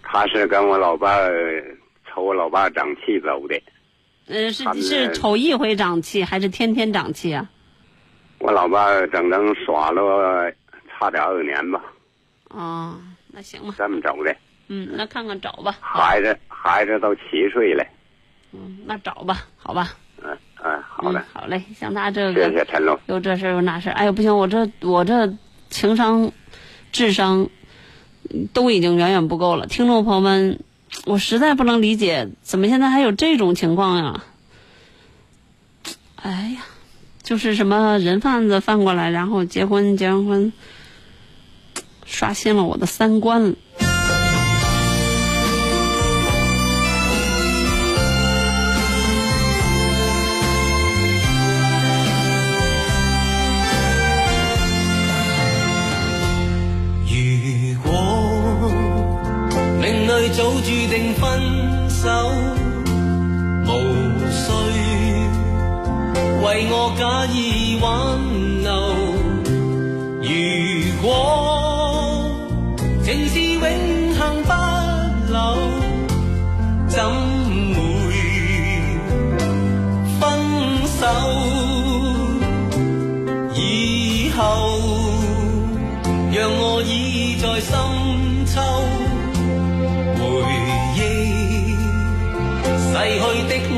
[0.02, 3.60] 他是跟我老伴儿瞅我老伴儿长气走的，
[4.28, 7.50] 呃，是是瞅一回长气，还是天天长气啊？
[8.38, 10.52] 我老伴儿整整耍了
[10.88, 11.82] 差点二年吧，
[12.50, 14.34] 哦，那行吧，这么走的。
[14.68, 15.76] 嗯，那看看找吧。
[15.80, 17.84] 孩子孩子都七岁了，
[18.52, 19.94] 嗯，那找吧，好吧。
[20.22, 21.62] 嗯嗯，好嘞嗯，，好嘞。
[21.78, 22.98] 像他这个谢陈龙。
[23.06, 25.34] 有这事儿有那事儿，哎呦不行，我这我这
[25.70, 26.30] 情商、
[26.92, 27.48] 智商
[28.30, 29.66] 嗯都已经远远不够了。
[29.66, 30.60] 听众朋友们，
[31.06, 34.22] 我实在不能理解，怎么现在还有这种情况呀？
[36.16, 36.62] 哎呀，
[37.22, 40.52] 就是什么人贩子贩过来，然后结婚，结完婚，
[42.04, 43.56] 刷新了我的三观。
[62.02, 62.08] 手，
[63.64, 63.70] 无
[64.32, 64.42] 需
[66.42, 67.00] 为我假
[67.32, 67.86] 意挽
[68.64, 68.68] 留。
[70.20, 70.28] 如
[71.00, 71.06] 果
[73.04, 73.62] 情是永
[74.18, 74.50] 恒不
[75.32, 75.32] 朽，
[76.88, 76.98] 怎
[77.76, 77.78] 会
[80.18, 80.20] 分
[80.98, 81.00] 手？
[83.54, 84.40] 以后
[86.32, 87.70] 让我倚在深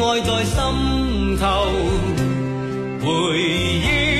[0.07, 1.67] 爱在心头，
[3.01, 4.14] 回忆。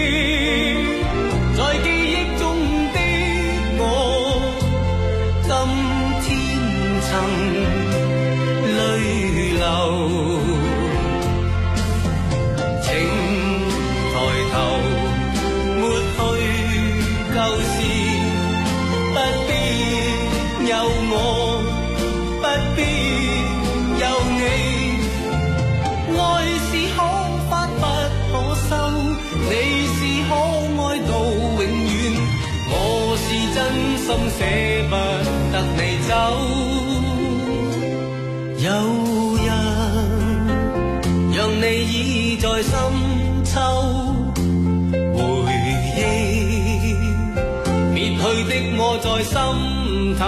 [49.25, 50.25] 心头，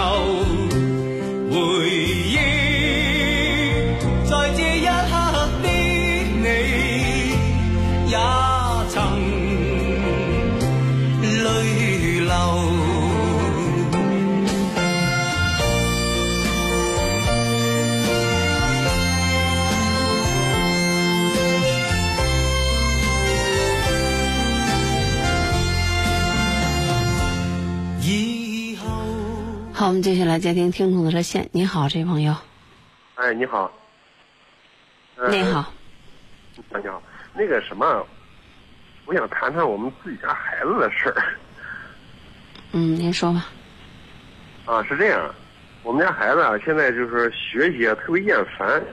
[1.51, 1.96] 回
[29.87, 31.47] 好，我们接下来接听听众的热线。
[31.53, 32.35] 你好，这位朋友，
[33.15, 33.71] 哎，你好。
[35.15, 35.73] 呃你好，啊
[36.83, 37.01] 你好，
[37.33, 38.05] 那个什么，
[39.05, 41.23] 我想谈谈我们自己家孩子的事儿。
[42.73, 43.45] 嗯，您说吧。
[44.65, 45.33] 啊，是这样，
[45.83, 48.83] 我们家孩子啊，现在就是学习啊特别厌烦，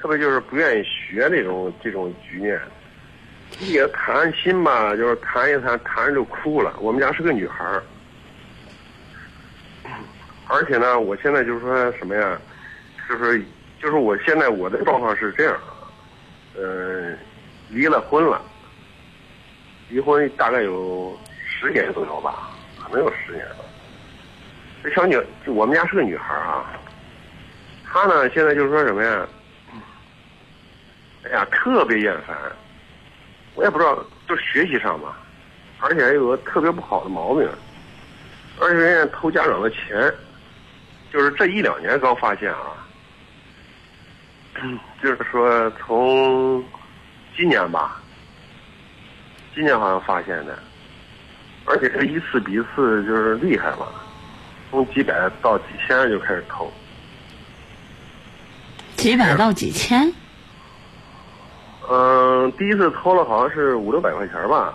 [0.00, 2.58] 特别就是不愿意学这种这种局面。
[3.60, 6.74] 你给他谈心吧，就是谈一谈，谈着就哭了。
[6.80, 7.82] 我们家是个女孩儿，
[10.48, 12.40] 而且呢，我现在就是说什么呀，
[13.06, 13.44] 就是
[13.78, 15.54] 就是我现在我的状况是这样，
[16.56, 17.14] 呃，
[17.68, 18.40] 离了婚了，
[19.90, 21.14] 离婚大概有
[21.46, 22.48] 十年左右吧，
[22.82, 23.56] 可能有十年了。
[24.82, 26.72] 这小女，我们家是个女孩儿啊，
[27.86, 29.28] 她呢现在就是说什么呀？
[31.24, 32.34] 哎呀，特别厌烦，
[33.54, 35.18] 我也不知道，就是学习上吧，
[35.80, 37.48] 而且还有个特别不好的毛病，
[38.60, 40.12] 而且人家偷家长的钱，
[41.12, 42.86] 就是这一两年刚发现啊，
[45.02, 46.62] 就是说从
[47.36, 48.00] 今年吧，
[49.54, 50.58] 今年好像发现的，
[51.64, 53.86] 而且这一次比一次就是厉害嘛，
[54.70, 56.72] 从几百到几千就开始偷。
[58.96, 60.12] 几百到几千，
[61.92, 64.72] 嗯，第一次偷了好像是五六百块钱吧，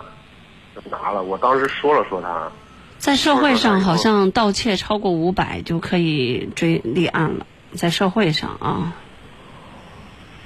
[0.74, 1.22] 就拿了。
[1.22, 2.50] 我当时说了说他，
[2.98, 8.94] 在社会上好像盗窃超过五百就可以追立案了，在社会上啊。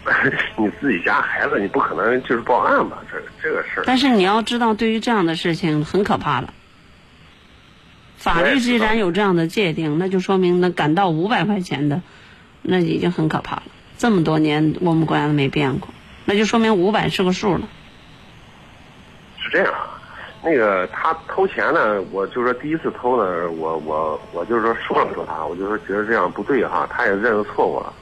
[0.56, 2.98] 你自己家孩子，你不可能就是报案吧？
[3.10, 3.82] 这这个事儿。
[3.84, 6.54] 但是你要知道，对于这样的事情很可怕了。
[8.16, 12.02] 法律既然有这样的界定，那就说明那敢到五百块钱的，
[12.62, 13.62] 那已经很可怕了。
[13.98, 15.88] 这么多年我们国家都没变过，
[16.30, 17.68] 那就说明五百是个数了。
[19.42, 19.98] 是这样啊，
[20.44, 27.92] 那个他偷钱呢，我就说第一次偷呢，我我我就是说说了说他，我就说觉得这样不对哈，他也认了错误了。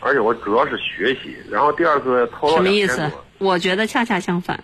[0.00, 3.12] 而且我主要是学习，然后第二次偷了什么意思？
[3.36, 4.56] 我觉得恰恰相反。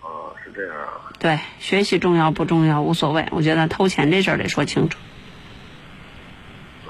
[0.00, 1.12] 啊，是这样啊。
[1.18, 4.98] 对，学习重要不重要无所谓，我觉得偷钱这事儿得说清楚。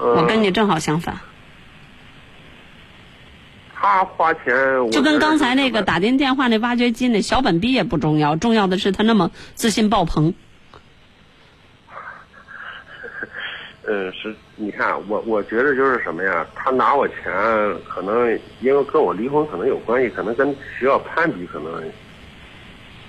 [0.01, 1.18] 嗯、我跟你正好相反，
[3.81, 4.55] 他花钱，
[4.85, 10.35] 我就跟刚才那个打进电话那挖掘机那小本逼也不重要，重要的是他那么自信爆棚。
[13.89, 16.47] 嗯， 是，你看我，我觉得就是什么呀？
[16.55, 17.16] 他拿我钱，
[17.89, 21.83] 可能因为跟我离婚可能有关系，可能跟学校攀比可能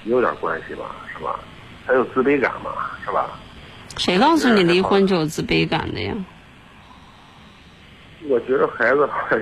[0.06, 1.38] 有点关系吧，是吧？
[1.86, 2.72] 他有自卑感嘛，
[3.04, 3.30] 是吧？
[3.98, 6.16] 谁告诉你离婚就有自卑感的呀？
[8.30, 9.40] 我觉得孩子好像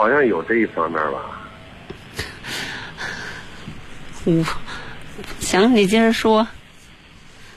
[0.00, 1.20] 好像有这一方面吧。
[4.24, 4.42] 我，
[5.40, 6.48] 行，你接着说。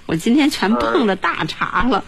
[0.07, 2.03] 我今天全碰了大茬了。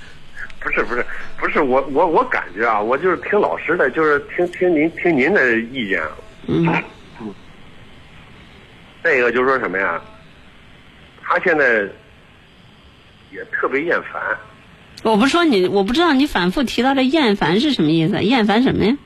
[0.60, 1.04] 不是不是
[1.36, 6.02] 不是我我我感觉啊，我就是听老师的，就是听听您听您的意见。
[6.46, 6.66] 嗯
[9.04, 10.00] 再一个就是说什么呀？
[11.22, 11.86] 他现在
[13.30, 14.22] 也特别厌烦，
[15.02, 18.22] 我不说你，我不知道你反复提到这厌烦是什么意思？
[18.22, 18.96] 厌烦什么呀？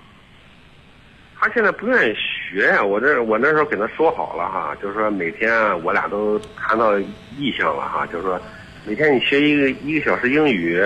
[1.41, 2.85] 他现在不愿意学呀。
[2.85, 6.99] 我这我那时候给他说好了哈，就是说每天啊我俩都谈到
[7.39, 8.39] 意向了哈，就是说
[8.87, 10.79] 每天你学一个一个小时英语，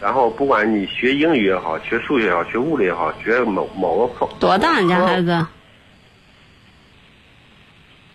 [0.00, 4.26] 然后不管你学英语也好，学数学也好，学物理也好，学某某个科。
[4.40, 4.80] 多大？
[4.80, 5.46] 你家孩子？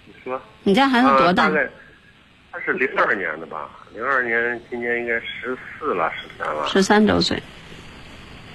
[0.06, 0.42] 你说。
[0.64, 1.44] 你家孩子多大？
[1.44, 1.70] 啊大概
[2.52, 3.70] 他是零二年的吧？
[3.94, 6.68] 零二年，今年应该十四了，十三了。
[6.68, 7.40] 十三周岁。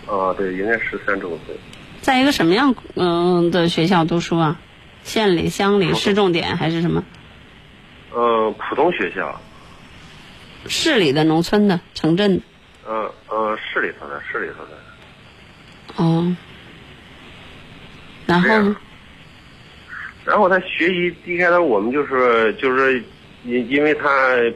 [0.07, 1.55] 哦，对，应该十三周岁。
[2.03, 4.61] 在一个什么样嗯、的学校读书啊？
[5.05, 7.03] 县里、乡里、市重点还是什么？
[8.13, 9.41] 呃，普通学校，
[10.67, 12.43] 市里的、农村的、城镇的？
[12.89, 16.05] 嗯嗯，市里头的，市里头的。
[16.05, 16.37] 哦。
[18.27, 18.77] 然后呢？
[20.25, 23.03] 然后他学习一开始我们就是就是
[23.45, 24.09] 因因为他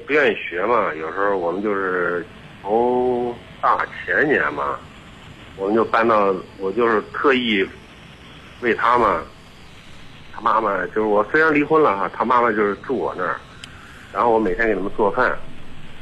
[0.07, 2.25] 不愿意学嘛，有时候我们就是
[2.63, 4.79] 从大前年嘛，
[5.57, 7.67] 我们就搬到我就是特意
[8.61, 9.23] 为他嘛，
[10.35, 13.37] 他妈妈就是我虽然离婚了哈，他妈妈就是住我那儿，
[14.13, 15.37] 然后我每天给他们做饭，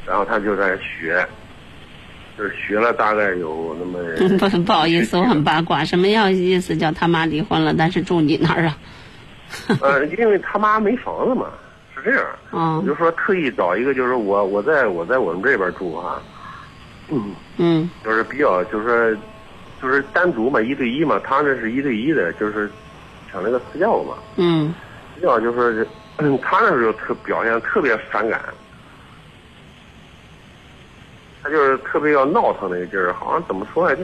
[0.05, 1.25] 然后他就在学，
[2.37, 3.99] 就是学了大概有那么
[4.37, 8.77] 不 不好意思，我很八卦，什么样意思叫他妈离婚了，但是住你那儿啊？
[9.81, 11.47] 呃，因为他妈没房子嘛，
[11.95, 12.25] 是这样。
[12.51, 16.21] 哦我就说特意找一个，就是我我在我在我们这边住啊，
[17.09, 19.21] 嗯，嗯就是比较就是说
[19.85, 22.69] 就是单独嘛，一对一嘛，他那是一对一的，就是
[23.31, 24.73] 抢那个私教嘛，嗯
[25.15, 28.41] 私教就是嗯 他那时候特表现特别反感，
[31.43, 34.03] 他就是特别要闹腾那个劲儿，好像怎么说呀，就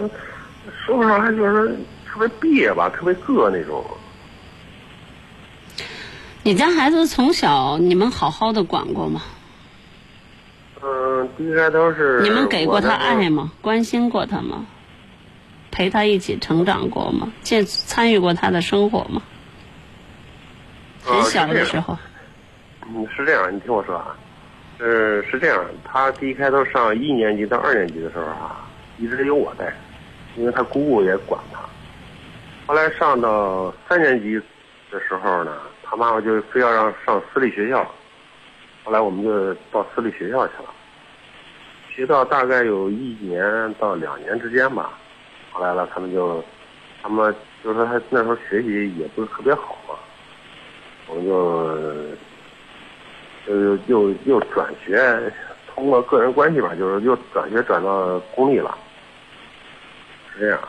[0.86, 1.70] 说不上来，就是
[2.08, 3.84] 特别别吧，特别硌那种。
[6.44, 9.24] 你家孩子从小你们好好的管过吗？
[10.84, 13.52] 嗯，应该都是你们给过他爱吗？
[13.62, 14.64] 关心过他吗？
[15.72, 17.32] 陪他一起成长过吗？
[17.42, 19.22] 见参与过他的生活吗？
[21.04, 21.98] 很呃小的时候，
[22.86, 24.16] 嗯，是这样，你听我说啊，
[24.78, 28.70] 是是这样，他第一开头上一年级到二年级的时候啊，
[29.00, 29.74] 一直由我带，
[30.36, 31.60] 因为他姑姑也管他。
[32.68, 34.36] 后来上到三年级
[34.92, 37.84] 的时候呢，他妈妈就非要让上私立学校，
[38.84, 40.70] 后来我们就到私立学校去了，
[41.90, 44.92] 学到大概有一年到两年之间吧，
[45.52, 46.44] 后来了，他们就，
[47.04, 47.34] 他们
[47.64, 49.94] 就是说他那时候学习也不是特别好嘛，
[51.08, 51.78] 我们就
[53.54, 55.22] 又又又转学，
[55.74, 58.78] 通过个人关系吧，就是又转学转到公立了，
[60.34, 60.60] 是这样。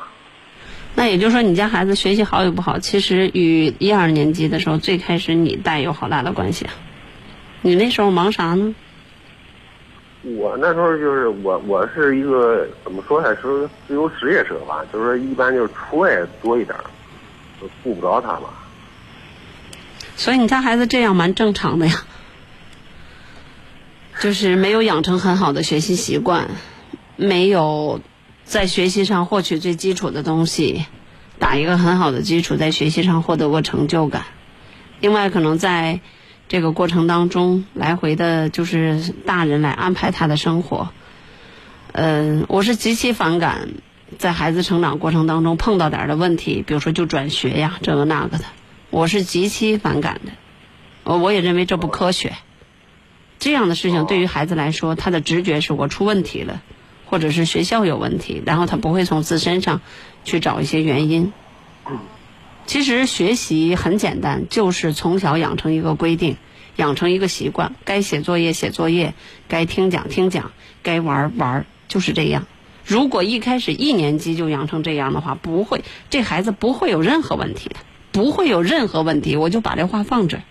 [0.94, 6.66] 那也就是说，你家孩子学习好与不好，其实与一二年级的时候最开始你带有好大的关系。
[7.62, 8.74] 你那时候忙啥呢？
[10.22, 16.84] 我那时候就是我我是一个怎么说呢，是自由职业者吧，就是说一般就是出外多一点儿，
[17.60, 18.48] 就顾不着他嘛。
[20.14, 22.04] 所以你家孩子这样蛮正常的呀，
[24.20, 26.48] 就是没有养成很好的学习习惯，
[27.16, 28.00] 没有
[28.44, 30.86] 在学习上获取最基础的东西，
[31.40, 34.22] 打一个很好的基础，在学习上获得过成就感。
[35.00, 35.98] 另外，可能在
[36.52, 40.90] 这个过程当中，来回的就是大人来安排他的生活。
[41.92, 43.70] 嗯，我是极其反感
[44.18, 48.44] 在孩子成长过程当中碰到点儿的问题，比如说就转学呀，这个那个的，
[48.90, 50.32] 我是极其反感的。
[51.04, 52.34] 我我也认为这不科学。
[53.38, 56.60] 这样的事情对于孩子来说，他的直觉是我出问题了，
[57.06, 59.80] 或者是学校有问题，然后他不会从自身上
[60.22, 61.32] 去找一些原因。
[61.88, 61.98] 嗯
[62.66, 66.36] 其实学习很简单，就是从小养成一个规定，
[66.76, 69.14] 养成一个习惯，该写作业写作业，
[69.48, 70.52] 该听讲听讲，
[70.82, 72.46] 该玩儿玩儿，就是这样。
[72.84, 77.76] 如果一开始一年级就养成这样的话，不会，这孩子不会有任何问题的，
[78.10, 79.36] 不会有任何问题。
[79.36, 80.42] 我就把这话放这儿。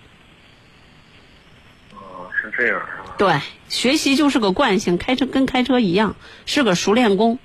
[1.93, 3.16] 哦，是这样是吧？
[3.18, 7.39] 对，学习就是个惯性，开车跟开车一样，是个熟练工。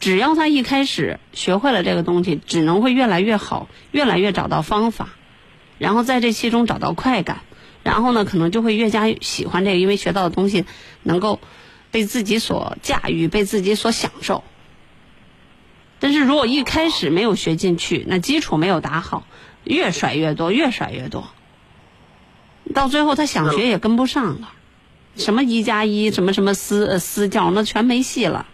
[0.00, 5.08] 只要他一开始学会了这个东西，只能会越来越好，越来越找到方法，
[5.78, 7.40] 然后在这其中找到快感，
[7.82, 10.64] 然后呢，可能就会越加喜欢这个，因为学到的东西
[11.02, 11.40] 能够
[11.90, 14.44] 被自己所驾驭，被自己所享受。
[15.98, 19.26] 但是如果一开始没有学进去，那基础没有打好，
[19.64, 21.28] 越甩越多，越甩越多，
[22.72, 24.52] 到最后他想学也跟不上了。
[25.16, 28.46] 什么一加一，什么什么私私教，那全没戏了。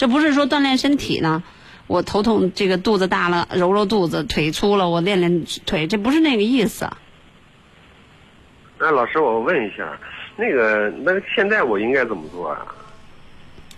[0.00, 1.42] 这不是说锻炼身体呢，
[1.86, 6.88] 我头痛这个肚子大了揉揉肚子，腿粗了我练练腿，这不是那个意思。
[8.78, 10.00] 那老师，我问一下，
[10.38, 12.64] 那个，那现在我应该怎么做啊？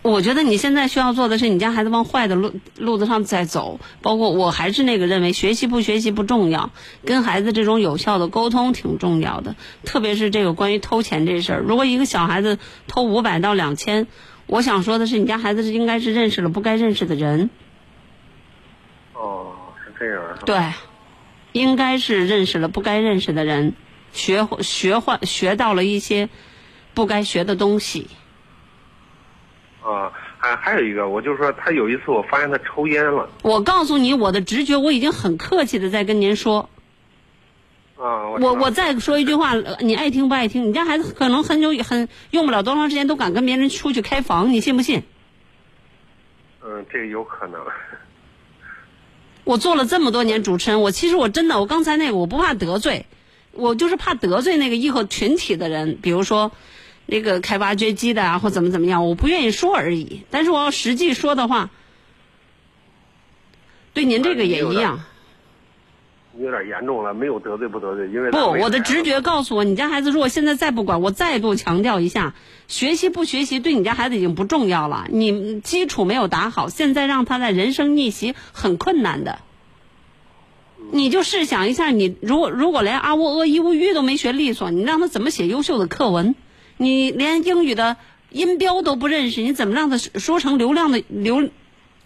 [0.03, 3.81] 我觉得你现在需要做的是，你家孩子往坏的路路子上在走。
[4.01, 6.71] 包括我还是那个认为，学习不学习不重要，
[7.05, 9.57] 跟孩子这种有效的沟通挺重要的。
[9.85, 14.07] 特别是这个关于偷钱这事儿，如果一个小孩子偷五百到两千，
[14.47, 17.49] 我想说的是，你家孩子是应该是认识了不该认识的人。
[19.15, 19.53] 哦，
[19.85, 20.39] 是这样啊。
[20.45, 20.73] 对，
[21.53, 23.75] 应该是认识了不该认识的人，
[24.13, 26.29] 学学坏学到了一些
[26.93, 28.09] 不该学的东西。
[29.83, 33.31] 啊，还还有一个，我就说他有一次我发现他抽烟了。
[33.43, 36.69] 我告诉你，我的直觉，我已经很客气的在跟您说。
[38.03, 40.69] 啊，我我我再说一句话，呃你爱听不爱听？
[40.69, 45.05] 你家孩子可能很久很用不了多长时间，都敢跟别人出去开房，你信不信？
[46.65, 47.61] 嗯，这个有可能。
[49.45, 53.07] 我做了这么多年主持人，我其实我真的，我刚才那个我不怕得罪，
[53.53, 56.51] 我就是怕得罪那个义和群体的人，比如说
[57.07, 60.23] 那个开挖掘机的啊，或怎么怎么样，我不愿意说而已。
[60.31, 61.71] 但是我要实际说的话，
[63.95, 65.05] 对您这个也一样。
[66.43, 72.35] 有点严重了，没有得罪不得罪，因为不，我的直觉告诉我，你家孩子如果现在再不管，我再度强调一下，
[72.67, 75.07] 学习不学习对你家孩子已经不重要了。
[75.11, 79.39] 你基础没有打好，现在让他在人生逆袭很困难的。
[80.91, 86.35] 你就试想一下，你如果如果连啊喔呃一乌吁都没学利索，你让他怎么写优秀的课文？
[86.77, 87.97] 你连英语的
[88.31, 91.49] 音标都不认识，你怎么让他说成流量的流，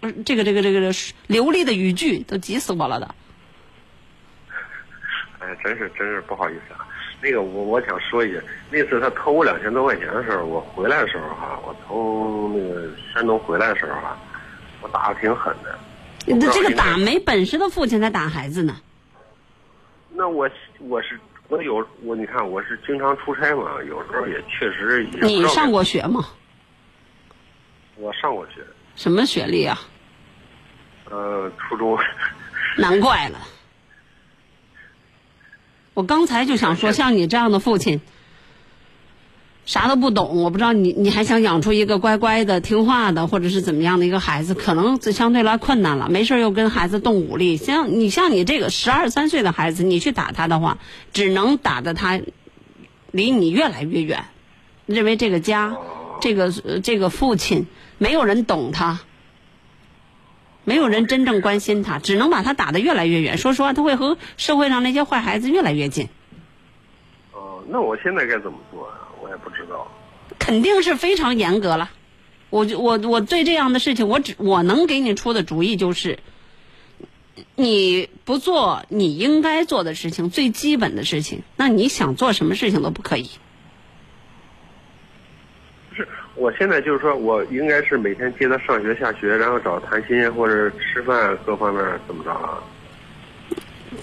[0.01, 2.18] 呃这个这个这个这个流利的语句？
[2.18, 3.14] 都急死我了的。
[5.47, 6.84] 哎，真是真是不好意思啊。
[7.22, 14.18] 那个我我想说一句，那次他偷我两千多块钱的时候，我回来的时候哈、我从那个山东回来的时候哈、
[14.82, 15.78] 我打的挺狠的。
[16.26, 18.76] 我不知道这个打没本事的父亲才打孩子呢。
[20.11, 21.18] 那我我是
[21.49, 26.24] 我有我你看我是经常出差嘛，有时候也确实也你上过学吗？
[27.97, 28.61] 我上过学，
[28.97, 29.78] 什么学历啊？
[31.09, 31.97] 呃，初中。
[32.76, 33.38] 难怪了。
[35.97, 38.03] 我刚才就想说，像你这样的父亲，
[39.64, 46.11] 啥都不懂，我不知道你你还想养出一个乖乖的、听话的，或者是怎么样的一个孩子，可能就相对来困难了。
[46.11, 50.76] 没事又跟孩子动武力，像你像你这个十二三岁的孩子，你去打他的话，
[51.14, 52.20] 只能打得他
[53.11, 54.26] 离你越来越远，
[54.84, 55.78] 认为这个家、
[56.20, 57.66] 这个呃这个父亲
[57.97, 59.01] 没有人懂他。
[60.66, 63.38] 没有人真正关心他，只能把他打得越来越远。
[63.38, 66.08] 说实话，他会和社会上那些坏孩子越来越近，
[67.32, 68.98] 哦，那我现在该怎么做啊？
[69.22, 69.86] 我也不知道。
[70.38, 71.90] 肯定是非常严格了。
[72.50, 76.18] 我就我我对这样的事情，我只我能给你出的主意就是，
[77.54, 83.30] 你不做你应该做的事情，最基本的事情，那你想做什么事情都不可以。
[86.37, 92.59] 是，我现在就是说我应该是每天接他上学下学，然后找他谈心或者吃饭各方面怎么着啊？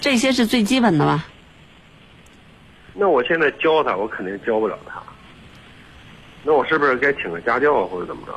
[0.00, 1.24] 这些是最基本的吧？
[2.94, 5.02] 那我现在教他，我肯定教不了他。
[6.44, 8.32] 那我是不是该请个家教啊或者怎么着？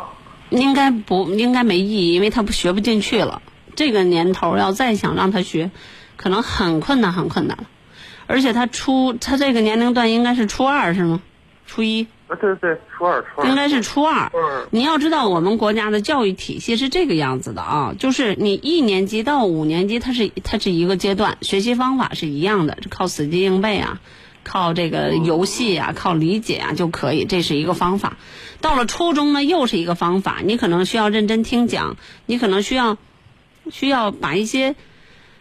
[0.50, 3.42] 应该不应该没意义，因为他不学不进去了。
[3.76, 5.72] 这个年头要再想让他学，
[6.16, 7.58] 可能很困难，很困难。
[8.28, 11.22] 而且他初他这个年龄段应该是初二是吗？
[11.66, 13.48] 初一啊，对对对，初二初二。
[13.48, 14.68] 应该是初二初二。
[14.72, 24.02] 你要知道，我们国家的教育体系是这个样子的啊，就是你一年级到五年级，它是它是一个阶段，学习方法是一样的，靠死记硬背啊，
[24.44, 28.18] 靠这个游戏啊，靠理解啊就可以，这是一个方法。
[28.60, 32.98] 到了初中呢，又是一个方法，你可能需要认真听讲，你可能需要
[33.72, 34.76] 需要把一些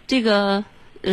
[0.07, 0.65] 这个呃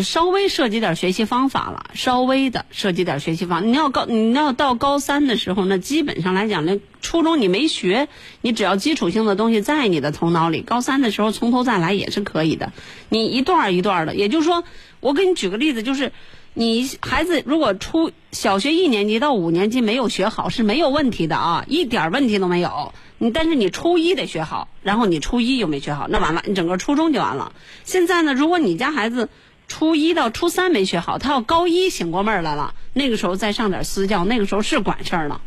[0.02, 3.68] 稍微涉及点学习方法了，稍微的涉及点学习方。
[3.68, 8.08] 你要高你要到高三的时候，那基本上来讲，那初中你没学，
[8.42, 12.72] 你只要基础性的东西在你的头脑里，高三的时候从头再来也是可以的。
[13.10, 14.64] 你一段一段的，也就是说，
[15.00, 16.12] 我给你举个例子，就是
[16.56, 22.94] 你孩子如果初小学一年级到五年级没有学好是没有问题的啊，一点问题都没有。
[23.20, 27.54] 你但是你初一得学好，然后你初一又没学好，那完了，你整个初中就完了。
[27.86, 29.30] 现在呢，如果你家孩子
[29.74, 35.42] 初一到初三没学好，他要高一醒过味儿来了，那个时候再上点私教，那个时候是管事儿了。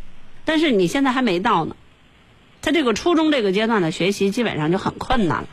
[0.45, 1.77] 但是你现在还没到呢，
[2.61, 5.49] 他这个初中这个阶段的学习基本上就很困难了。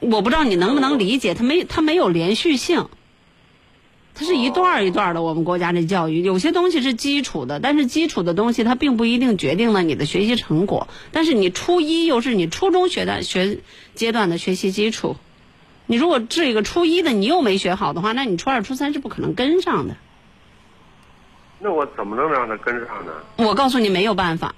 [0.00, 2.90] 我不知道你能不能理解，他没他没有连续性。
[4.14, 5.22] 它是一段一段的。
[5.22, 10.86] 我们国家这教育有些东西是基础的，但是基础的东西它并不一定决定了你的学习成果。
[11.12, 13.60] 但是你初一又是你初中学的学
[13.94, 15.16] 阶段的学习基础，
[15.86, 19.96] 你如果这个初一的你又没学好的话，那你初二、初三是不可能跟上的。
[21.58, 23.12] 那我怎么能让他跟上呢？
[23.36, 24.54] 我告诉你没有办法。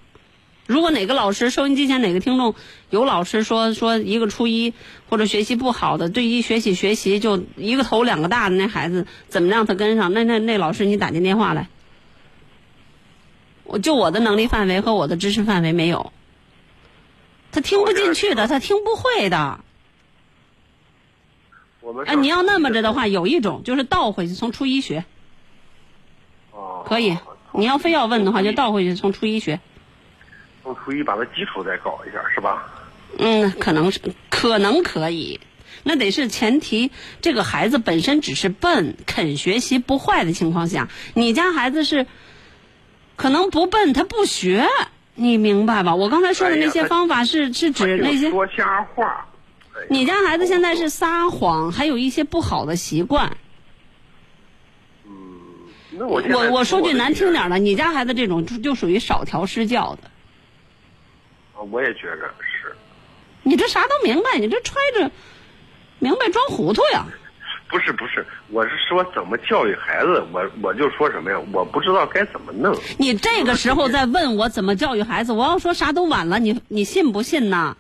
[0.66, 2.54] 如果哪个老师，收音机前哪个听众
[2.88, 4.72] 有老师说说一个初一
[5.10, 10.12] 或者学习不好的，对于学习学习就一个头两个大的那孩子，怎么让他跟上？
[10.14, 11.68] 那那那老师，你打进电话来。
[13.64, 16.12] 我就我的能力范围和我的知识范围没有，
[17.50, 19.63] 他听不进去的，他听不会的。
[21.84, 25.04] 我们哎，你要那么着的话，有一种就是倒回去从初一学，
[26.50, 27.16] 哦，可以。
[27.52, 29.60] 你要非要问的话，就倒回去从初一学。
[30.62, 32.66] 从初一把他基础再搞一下，是吧？
[33.18, 35.38] 嗯，可能是，可能可以，
[35.82, 42.06] 那得是前提，这个孩子本身只是笨，肯学习不坏的情况下，你家孩子是
[43.14, 44.66] 可能不笨，他不学，
[45.14, 45.94] 你明白吧？
[45.94, 49.26] 我刚才说的那些方法是、是指那些，说瞎话。
[49.84, 53.36] 哎你家孩子现在是撒谎，还有一些不好的习惯。
[55.06, 55.12] 嗯
[55.90, 60.10] 那我我我说句难听点儿的，你家孩子这种就就属于少调失教的。
[61.54, 62.74] 啊我也觉着是，
[63.42, 65.10] 你这啥都明白，你这揣着
[65.98, 67.06] 明白装糊涂呀？
[67.68, 71.38] 不是不是，我是说怎么教育孩子，我我就说什么呀？
[71.52, 72.74] 我不知道该怎么弄。
[72.98, 77.76] 你这个时候再问我怎么教育孩子，我要说啥都晚了，你你信不信呐？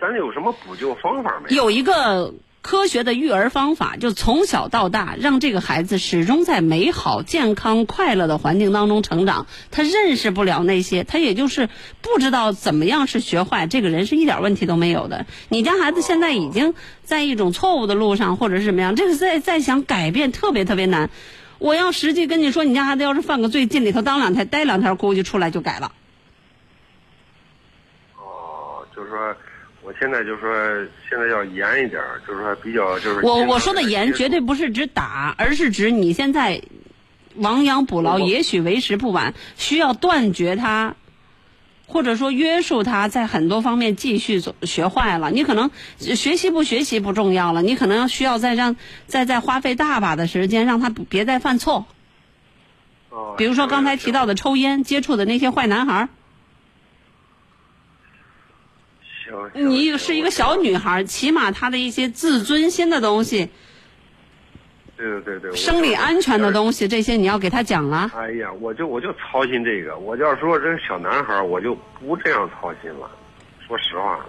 [0.00, 1.54] 咱有什么补救方法没？
[1.54, 9.46] 有有一个科学的育儿方法，就从小到大，让这个孩子始终在美好、健康、快乐的环境当中成长。
[9.70, 11.68] 他认识不了那些，他也就是
[12.00, 13.66] 不知道怎么样是学坏。
[13.66, 15.26] 这个人是一点问题都没有的。
[15.50, 21.10] 你家孩子现在已经在一种错误的路上，或者是怎么样，这个再再想改变特别特别难。
[21.58, 25.92] 我要实际跟你说，你家孩子要是犯个罪，进里头当两天，待两天，估计出来就改了。
[28.18, 29.36] 哦，就是说，
[29.84, 33.20] 我现在就是说，现在要严一点儿，就是说比较就是。
[33.20, 36.62] 我我说的严绝对不是指打，而是指你现在
[37.34, 40.96] 亡羊补牢，也许为时不晚，需要断绝他，
[41.86, 45.30] 或者说约束他，在很多方面继续学坏了。
[45.30, 45.70] 你可能
[46.00, 48.76] 呃学习不学习不重要了，你可能需要再让
[49.06, 51.86] 再再花费大把的时间，让他别再犯错。
[53.10, 56.08] 哦比如说刚才提到的抽烟、接触的那些坏男孩儿，
[59.23, 59.23] 行，行行
[59.54, 63.48] 你是一个小女孩，起码她的一些自尊心的东西、
[64.96, 68.10] 对对对对，生理安全的东西，这些你要给她讲了。
[68.16, 69.96] 哎呀，我就我就操心这个。
[69.98, 73.10] 我要说这小男孩，我就不这样操心了。
[73.66, 74.24] 说实话，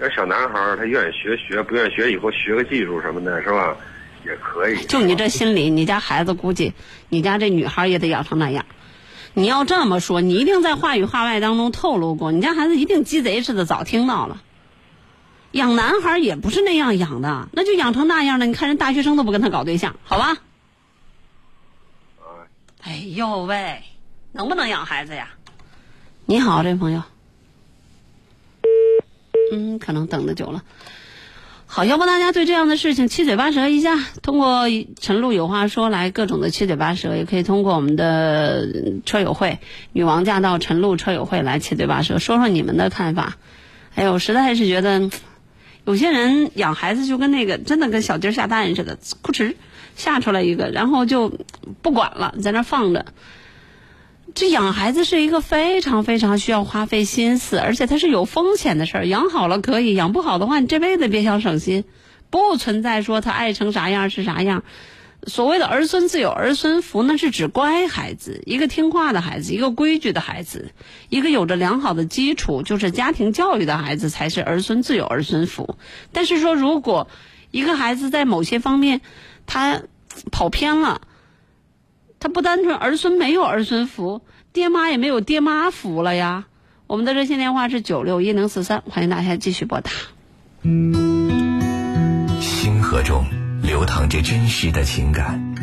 [0.00, 3.76] 要小男孩他愿意学学，不愿意学以后学个技术什么的，是吧？
[4.26, 4.76] 也可以。
[4.86, 6.72] 就你这心理，你家孩子估计，
[7.08, 8.64] 你家这女孩也得养成那样。
[9.34, 14.42] 你要这么说，你一定在话语话外当中透露过，你家孩子一定鸡贼似的早听到了。
[15.52, 18.46] 养男孩也不是那样养的，那就养成那样的。
[18.46, 20.36] 你看人大学生都不跟他搞对象，好吧？
[22.18, 22.44] 啊，
[22.82, 23.82] 哎呦喂，
[24.32, 25.30] 能不能养孩子呀？
[26.26, 27.02] 你好，这位朋友。
[29.50, 30.62] 嗯，可能等的久了。
[31.70, 34.64] 好，要不大家对这样的事情七嘴八舌一下，通过
[34.98, 38.66] 陈露有话说来各种的七嘴八舌，也可以通过我们的
[39.04, 39.58] 车友会
[39.92, 43.36] 女王驾到陈露车友会来七嘴八舌，说说你们的看法。
[43.94, 45.10] 哎呦，实在是觉得
[45.84, 49.54] 有些人养孩子就跟那个真的跟小鸡下蛋似的，咕哧
[49.94, 51.38] 下出来一个，然后就
[51.82, 53.04] 不管了，在那放着。
[54.38, 59.06] 这养孩子是一个非常非常需要花费心思，而且它是有风险的事儿。
[59.08, 61.82] 养好了可以，养不好的话，你这辈子别想省心。
[62.30, 64.62] 不存在说他爱成啥样是啥样。
[65.26, 70.70] 所谓的儿孙自有儿孙福，那是指乖孩子，一个听话的孩子，一个规矩的孩子，
[71.08, 75.74] 一个有着良好的基础，就是家庭教育的孩子，才是儿孙自有儿孙福。
[76.12, 77.08] 但是说，如果
[77.50, 79.00] 一个孩子在某些方面
[79.46, 79.82] 他
[80.30, 81.00] 跑偏了，
[82.20, 86.46] 他不单纯儿孙没有儿孙福，爹妈也没有爹妈福了呀。
[86.88, 89.90] 我们的热线电话是九六一零四三，欢迎大家继续拨打。
[92.40, 93.24] 星河中
[93.62, 95.54] 流淌着真实的情感，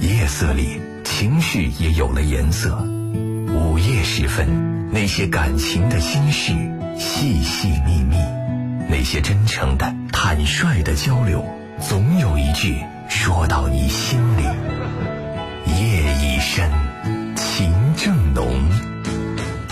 [0.00, 2.76] 夜色里情绪也有了颜色。
[3.48, 6.52] 午夜时分，那些感情的心事，
[6.98, 8.16] 细细密密，
[8.90, 11.42] 那些真诚的、坦率的交流，
[11.80, 14.42] 总有一句说到你心里。
[16.44, 16.70] 深，
[17.34, 18.46] 情正浓。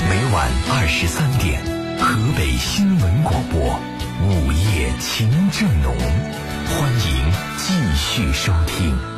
[0.09, 1.63] 每晚二十三点，
[2.01, 3.79] 河北新闻广播
[4.23, 5.95] 午夜情正浓，
[6.67, 9.12] 欢迎继续收听。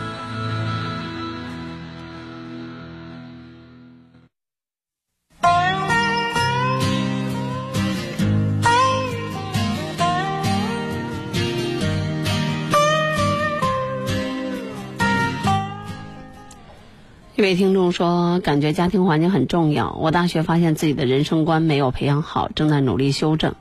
[17.45, 19.93] 位听众说，感觉家庭环境很重要。
[20.01, 23.55] 我大学发现自己的人生观没有培养好，正在努力修正。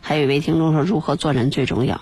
[0.00, 2.00] 还有一位听众说，如何做人最重要。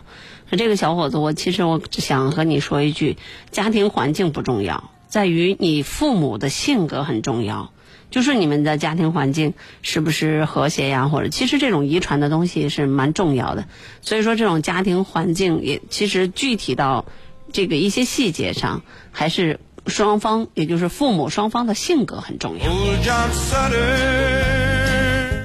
[0.49, 3.19] 那这个小伙子，我其实我想和你说一句，
[3.51, 7.71] 家庭环境不重要，在于你父母的性格很重要。
[8.11, 11.09] 就是你们的家庭环境是不是和谐呀？
[11.09, 13.67] 或者其实这种遗传的东西是蛮重要的。
[14.01, 17.05] 所以说，这种家庭环境也其实具体到
[17.53, 22.65] 这个一些细节上，还是双方，也就是父母双方的性格很重要。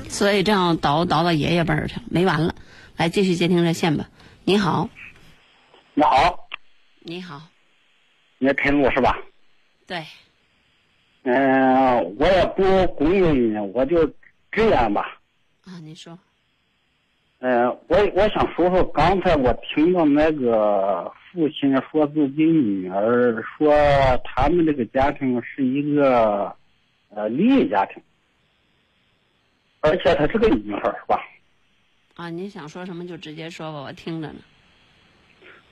[0.10, 2.56] 所以这样倒倒到爷爷辈儿去了，没完了。
[2.98, 4.10] 来，继续接听热线吧。
[4.44, 4.90] 你好，
[5.94, 6.48] 你好，
[7.00, 7.42] 你好，
[8.40, 9.18] 你是陈露是吧？
[9.88, 10.06] 对，
[11.24, 14.06] 嗯、我也不恭维你，我就
[14.52, 15.20] 直言吧。
[15.66, 16.18] 啊，你说，
[17.40, 23.74] 嗯、我我想说说刚才我听到那个父亲说自己女儿说
[24.24, 26.54] 他们这个家庭是一个
[27.10, 28.04] 呃离异家庭，
[29.80, 31.18] 而且她是个女孩是吧？
[32.16, 34.42] 啊，你想说什么就直接说吧，我听着呢。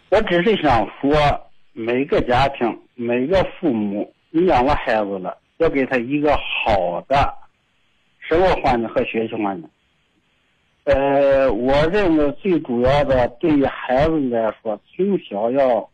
[0.09, 1.11] 我只是想说，
[1.73, 7.33] 每个家庭、每个父母，你养了孩子了，要给他一个好的
[8.19, 9.69] 生活环境和学习环境。
[10.89, 15.87] 呃，我认为最主要的，对于孩子来说，从小要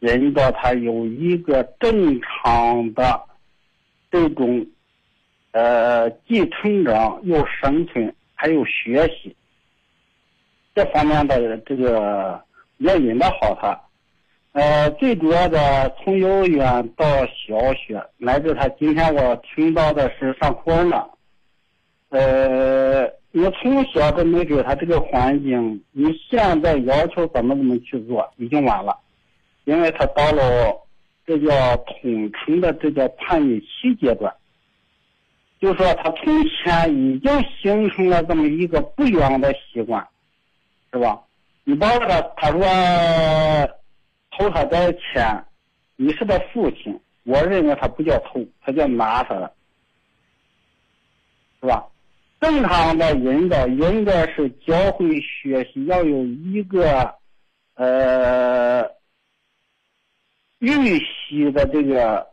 [0.00, 3.22] 引导他有一个正常的
[4.10, 4.66] 这种
[5.52, 9.34] 呃既成长又生存，还有学习
[10.74, 12.38] 这方面的这个
[12.78, 13.80] 要引导好他。
[14.52, 21.13] 呃，最主要的从幼儿园到小学，乃至他今天我听到的是上初二了。
[22.10, 23.02] 呃，
[23.32, 28.96] 你从小都没给他这个环境，你现在要求怎么怎么去做，已经晚了，
[29.64, 30.76] 因为他到了
[31.26, 34.32] 这叫统称的这叫叛逆期阶段，
[35.60, 37.30] 就说他从前已经
[37.60, 40.06] 形成了这么一个不良的习惯，
[40.92, 41.20] 是吧？
[41.64, 43.74] 你包括他，他说
[44.30, 45.44] 偷他点钱，
[45.96, 49.52] 你是他父亲，我认为他不叫偷，他叫拿他的，
[51.60, 51.88] 是吧？
[52.44, 57.14] 正常的引导应该是教会学习要有一个
[57.74, 58.84] 呃
[60.58, 62.26] 预习的这个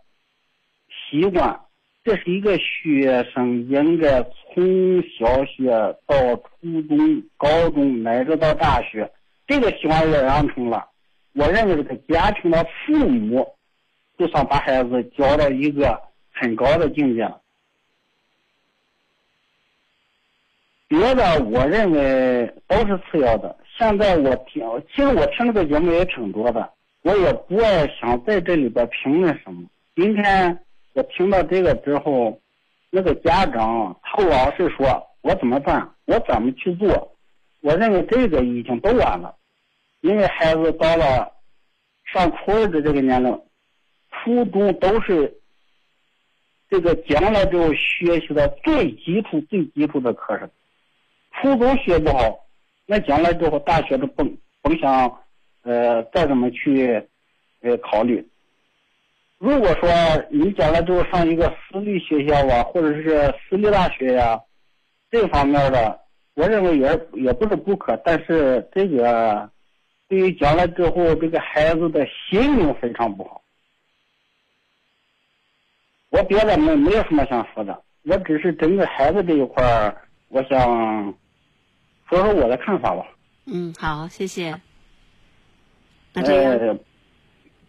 [0.89, 1.57] 习惯，
[2.03, 5.69] 这是一个学生应该从小学
[6.05, 9.09] 到初中、高中乃至到大学，
[9.47, 10.89] 这个习惯要养成了，
[11.35, 13.47] 我认为这个家庭的父母
[14.17, 16.01] 就算把孩子教到一个
[16.33, 17.40] 很高的境界了。
[20.91, 23.55] 别的我认为都是次要的。
[23.77, 24.61] 现在我听，
[24.93, 26.69] 其实我听这个节目也挺多的，
[27.03, 29.63] 我也不爱想在这里边评论什么。
[29.95, 30.59] 今天
[30.91, 32.37] 我听到这个之后，
[32.89, 37.15] 那个家长他老是说我怎么办，我怎么去做，
[37.61, 39.33] 我认为这个已经都晚了，
[40.01, 41.31] 因为孩子到了
[42.03, 43.31] 上初二的这个年龄，
[44.11, 45.39] 初中都是
[46.69, 50.49] 这个将来之后学习的最基础、最基础的课程。
[51.41, 52.45] 初中学不好，
[52.85, 55.19] 那将来之后大学都甭甭想，
[55.63, 57.03] 呃，再怎么去，
[57.61, 58.27] 呃，考虑。
[59.39, 59.89] 如果说
[60.29, 64.39] 你将来之后上一个私立学校啊，或者是私立大学呀、
[65.09, 65.99] 这方面的，
[66.35, 69.49] 我认为也也不是不可，但是这个
[70.07, 73.41] 对于将来之后这个孩子的心灵非常不好。
[76.09, 81.15] 我别的没没有什么想说的，我只是针对孩子这一块儿，我想
[82.11, 83.05] 说说我的看法吧。
[83.45, 84.53] 嗯，好，谢谢。
[86.13, 86.77] 那这样，呃，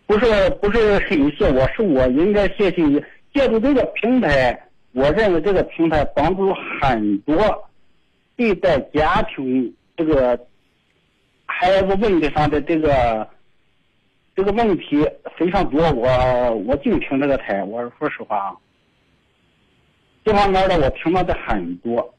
[0.04, 3.00] 不是不是很谢我，是我应该谢谢你。
[3.32, 7.70] 借助这个平台，我认为这个平台帮助很多
[8.36, 10.38] 对待家庭这个
[11.46, 13.26] 孩子问题上的这个
[14.34, 15.80] 这个问题非常多。
[15.92, 18.56] 我我净听这个台，我说实话啊，
[20.24, 22.12] 这方面的我听到的很多。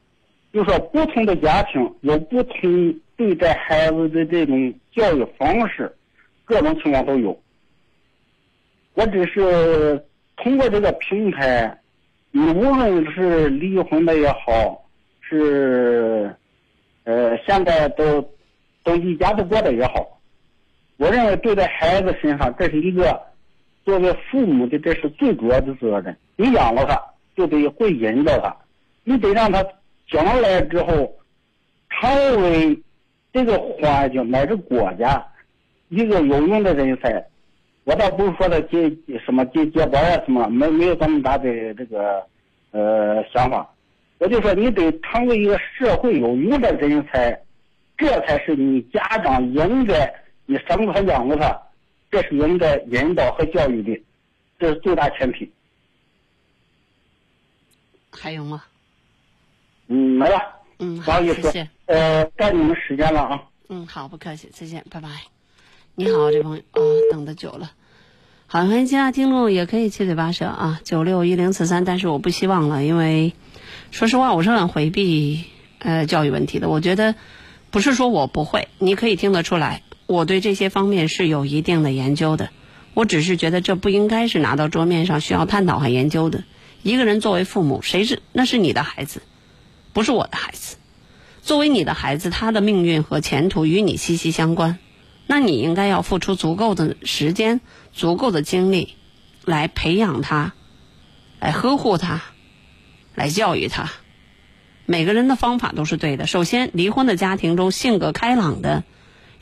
[0.54, 5.92] 就说不同的家庭有不同对待孩子的这种教育方式，
[6.44, 7.36] 各种情况都有。
[8.94, 10.00] 我只是
[10.36, 11.76] 通过这个平台，
[12.30, 14.84] 你无论是离婚的也好，
[15.20, 16.32] 是
[17.02, 18.24] 呃现在都
[18.84, 20.20] 都一家子过的也好，
[20.98, 23.20] 我我认为对待孩子身上，这是一个
[23.84, 26.16] 作为父母的，这是最主要的责任。
[26.36, 26.98] 你养了他，
[27.36, 28.56] 就得会引导他，
[29.02, 29.62] 你得让他
[30.08, 31.16] 将来之后
[31.90, 32.80] 成为
[33.32, 35.26] 这个环境乃至国家
[35.88, 37.24] 一个有用的人才。
[37.84, 38.90] 我倒不是说他接
[39.24, 42.26] 什么接接班啊什么，没没有这么大的这个
[42.70, 43.70] 呃想法。
[44.18, 47.38] 我就说你得成为一个社会有用的人才，
[47.98, 50.14] 这才是你家长应该
[50.46, 51.60] 你生他养了他，
[52.10, 54.02] 这是应该引导和教育的，
[54.58, 55.50] 这是最大前提。
[58.10, 58.64] 还有吗？
[59.88, 60.40] 嗯，没了。
[60.78, 61.68] 嗯，不好意思，谢谢。
[61.86, 63.42] 呃，占你们时间了啊。
[63.68, 65.08] 嗯，好，不客气，再见，拜拜。
[65.94, 66.80] 你好，这朋友啊，
[67.12, 67.70] 等的久了。
[68.46, 73.32] 好，欢迎其他听众也可以七嘴八舌啊，九六一零四三，但是我不希望了，因为
[73.90, 75.44] 说实话，我是很回避
[75.78, 76.68] 呃教育问题的。
[76.68, 77.14] 我觉得
[77.70, 82.50] 不是说我不会，你可以听得出来，我对这些方面是有一定的研究的。
[82.94, 86.44] 我只是觉得这不应该是拿到桌面上需要探讨和研究的。
[86.82, 89.22] 一个人作为父母，谁是那是你的孩子，
[89.94, 90.76] 不是我的孩子。
[91.40, 94.78] 作为你的孩子，他的命运和前途与你息息相关，
[95.26, 98.96] 那你应该要付出足够的时间、足够的精力，
[99.44, 100.52] 来培养他，
[101.40, 102.22] 来呵护他，
[103.14, 103.90] 来教育他。
[104.86, 106.26] 每个人的方法都是对的。
[106.26, 108.84] 首先，离婚的家庭中，性格开朗的、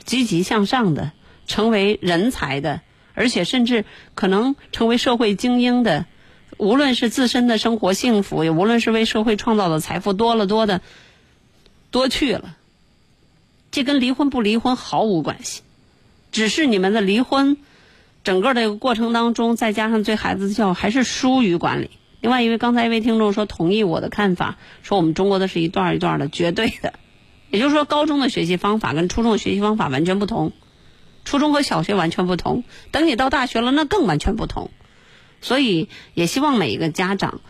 [0.05, 1.13] 积极向上的、
[1.47, 2.81] 成为人才的，
[3.15, 3.85] 而且甚至
[4.15, 6.07] 可能成为社会精英的，
[6.63, 10.81] 无论是自身的生活幸福，也无论是为社会创造的财富多了多的
[11.91, 12.57] 多去了，
[13.73, 15.63] 这跟离婚不离婚毫无关系，
[16.31, 17.57] 只是你们的离婚
[18.23, 21.91] 整个这个过程当中，再加上对孩子的教育还是疏于管理。
[22.21, 26.95] 另外一位刚才一位听众说同意我的看法，说我们中国的是一段一段的绝对的，
[27.51, 30.53] 也就是说高中的学习方法跟初中的学习方法完全不同，
[31.25, 34.71] 初中和小学完全不同，等你到大学了那更完全不同。
[35.43, 37.43] 所以也希望每一个家长，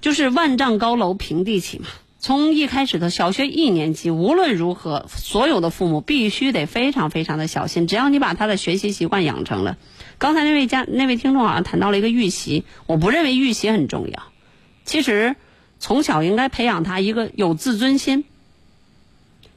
[0.00, 1.88] 就是万丈高楼平地起嘛。
[2.22, 7.86] 从一开始的小学一年级，无论如何，所有的父母必须得非常非常的小心。
[7.86, 9.78] 只要你把他的学习习惯养成了，
[10.18, 14.22] 刚才那位家那位听众好像谈到了一个预习，我不认为预习很重要。
[14.84, 15.34] 其实
[15.78, 18.24] 从小应该培养他一个有自尊心。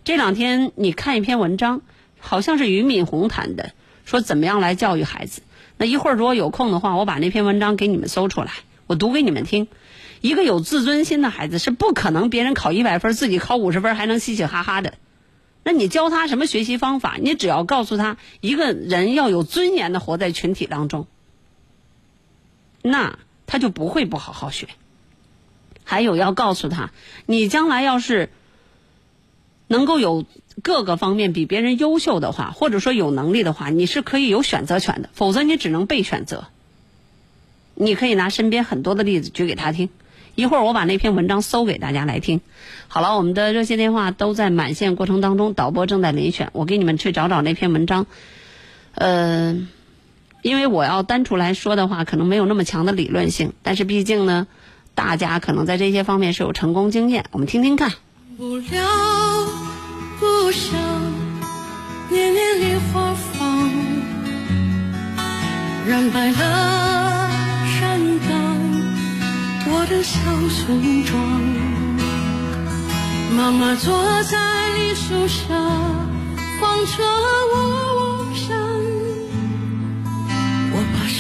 [0.06, 1.82] 这两天你看一篇文章，
[2.18, 3.74] 好像是俞敏洪谈的，
[4.06, 5.42] 说怎么样来教育孩子。
[5.78, 8.52] 那一会儿如果有空的话，我把那篇文章给你们搜出来，
[8.88, 9.68] 我读给你们听。
[10.22, 14.94] 一个有自尊心的孩子是不可能别人考一百分，自己考五十分还能嘻嘻哈哈的。
[15.66, 17.18] 那你教他什么学习方法？
[17.20, 21.08] 你只要告诉他，一个人要有尊严的活在群体当中，
[22.82, 24.68] 那他就不会不好好学。
[25.84, 26.92] 还有要告诉他，
[27.26, 28.30] 你将来要是
[29.68, 30.26] 能够有
[30.62, 36.46] 各个方面比别人优秀的话，或者说有能力的话，你是可以有选择权的，否则你只能被选择。
[37.76, 39.90] 你可以拿身边很多的例子举给他听。
[40.36, 42.42] 一会儿我把那篇文章搜给大家来听。
[42.88, 48.06] 好了，我们的热线电话都在满线过程当中，导播正在遴选，我给你们去找找那篇文章。
[48.96, 49.68] 呃，
[50.42, 54.48] 因为我要单出来说的话，可能没有那么强的理论性，但是毕竟呢，
[54.96, 57.92] 大家可能在这些方面是有成功经验，我们听听看。
[58.38, 58.64] 不了
[60.54, 60.80] 想
[62.12, 63.72] 年年梨花放，
[65.88, 67.30] 染白了
[67.66, 68.00] 山
[68.30, 68.32] 岗，
[69.66, 71.12] 我的小村庄。
[73.36, 74.38] 妈妈坐在
[74.76, 75.56] 梨树下，
[76.62, 77.04] 望着
[77.52, 77.54] 我
[77.98, 78.46] 望山。
[80.72, 81.20] 我爬上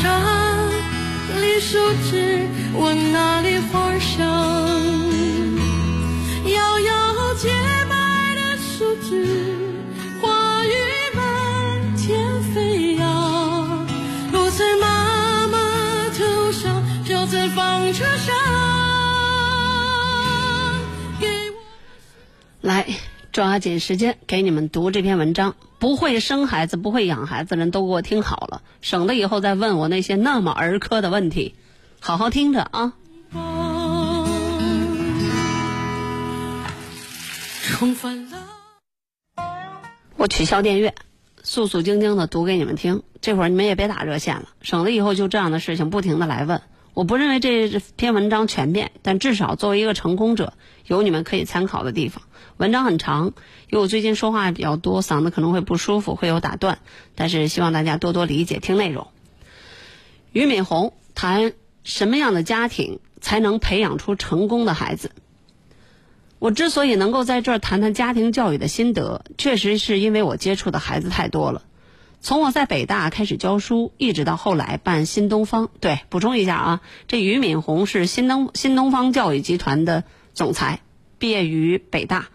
[1.41, 4.13] 梨树枝，闻那梨花香。
[6.45, 7.51] 遥遥见
[23.33, 25.55] 抓紧时间给你们读这篇文章。
[25.79, 31.55] 不会生孩子、不会养孩子的人都给我听好了，省得以后再问我那些那么儿科的问题。
[31.99, 32.93] 好好听着啊！
[40.15, 40.93] 我取消电阅，
[41.41, 43.01] 肃肃静静的读给你们听。
[43.19, 46.61] 这会儿你们也别打热线了，省得以后就这样的事情不停的来问。
[46.93, 50.53] 我不认为这篇文章全面，但至少作为一个成功者，
[50.85, 52.23] 有你们可以参考的地方。
[52.57, 53.33] 文章很长，
[53.69, 56.79] 因为我最近说话比较多，嗓子可能会不舒服，会有打断，
[57.15, 59.07] 但是希望大家多多理解，听内容。
[60.31, 65.11] 俞敏洪谈什么样的家庭才能培养出成功的孩子？
[66.37, 71.63] 我之所以能够在这儿谈谈家庭教育的心得，确实是因为我接触的孩子太多了。
[72.23, 75.69] 从我在北大开始教书，一直到后来办新东方。
[75.81, 80.79] 对，补充一下啊，这俞敏洪是新东新东方教育集团的总裁，
[81.19, 82.29] 毕业于北大。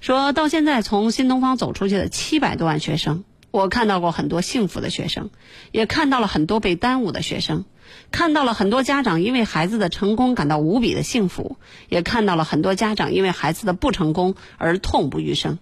[0.00, 5.30] 说到现在，从新东方走出去的七百多万学生，我看到过很多幸福的学生，
[5.70, 7.64] 也看到了很多被耽误的学生，
[8.10, 15.60] 看到了很多家长因为孩子的成功感到无比的幸福，也看到了很多家长因为孩子的不成功而痛不欲生。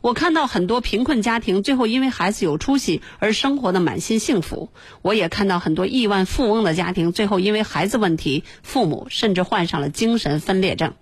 [0.00, 4.70] 我看到很多贫困家庭最后因为孩子有出息而生活的满心幸福，
[5.02, 10.94] 我也看到很多亿万富翁的家庭最后因为孩子问题，父母甚至患上了精神分裂症。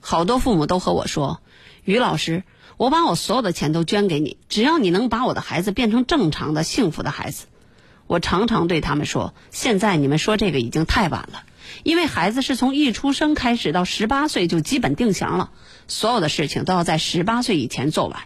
[0.00, 1.40] 好多父母都和我说
[1.84, 2.42] ：“于老师，
[2.76, 7.46] 我把我所有的钱都捐给你，只要你能把我的孩子变成正常的、幸福的孩子。”
[8.08, 11.44] 我常常对他们说：“现在你们说这个已经太晚了，
[11.84, 15.52] 因为孩子是从一出生开始到十八岁就基本定型了，
[15.88, 18.24] 所有的事情都要在十八岁以前做完。”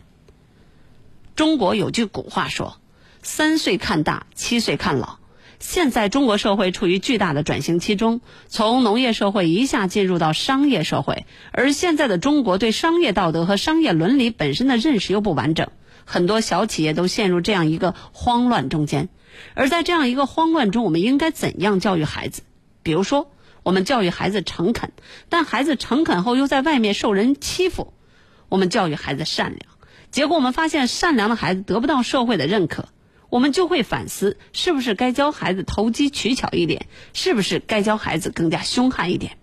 [1.36, 2.78] 中国有句古话说
[3.22, 5.16] ：“三岁看大，七岁看老。”
[5.58, 15.70] 现在中国社会处于巨大的转型期中，从农业社会一下进入到商业社会，而现在的中国对商业道德和商业伦理本身的认识又不完整，
[16.04, 19.08] 很多小企业都陷入这样一个慌乱中间。
[19.54, 22.42] 而在这样一个慌乱中，我们应该怎样教育孩子？
[22.82, 23.30] 比如说，
[23.66, 24.92] 我们教育孩子诚恳，
[25.28, 27.94] 但孩子诚恳后又在外面受人欺负；
[28.48, 29.60] 我们教育孩子善良，
[30.12, 32.88] 结果我们发现善良的孩子得不到社会的认可。
[33.28, 36.86] 我们就会反思，是不是该教孩子投机取巧一点？
[37.12, 39.36] 是不是该教孩子更加凶悍一点？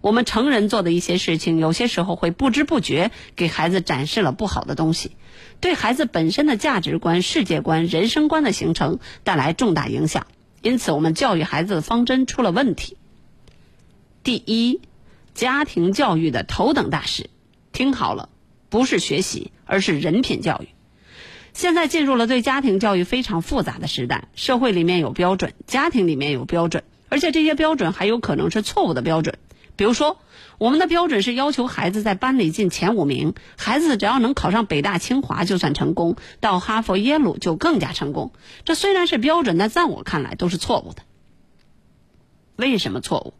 [0.00, 5.14] 我们成人做的一些事情，有些时候会不知不觉给孩子展示了不好的东西，
[5.60, 10.26] 对孩子本身的价值观、世界观、人生观的形成带来重大影响。
[10.62, 12.95] 因此，我们教育孩子的方针出了问题。
[14.26, 14.80] 第一，
[15.34, 17.30] 家庭教育的头等大事，
[17.70, 18.28] 听好了，
[18.68, 20.66] 不是学习，而是人品教育。
[21.52, 29.38] 现在进入了对家庭教育非常复杂的时代，社会里面有标准，家庭里面有标准，而且这些标准还有可能是错误的标准。
[29.76, 30.18] 比如说，
[30.58, 38.32] 我们的标准是要求孩子在班里进前五名，孩子只要能考上北大清华就算成功，到哈佛耶鲁就更加成功。
[38.64, 41.02] 这虽然是标准，但在我看来都是错误的。
[42.56, 43.34] 为什么错误？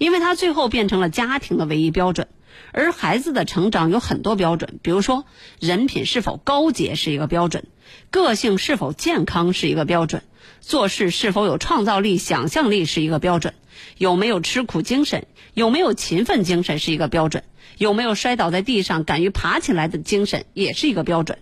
[0.00, 2.26] 因为它最后变成了家庭的唯一标准。
[2.72, 5.26] 而孩子的成长有很多标准，比如说
[5.60, 7.64] 人品是否高洁是一个标准，
[8.10, 10.22] 个性是否健康是一个标准，
[10.60, 13.52] 做事是否有创造力、想象力是一个标准，
[13.98, 17.44] 有没有吃苦精神、有没有勤奋精神是一个标准，
[17.76, 21.38] 有没有摔倒在地上敢于爬起来的精神也是一个标准。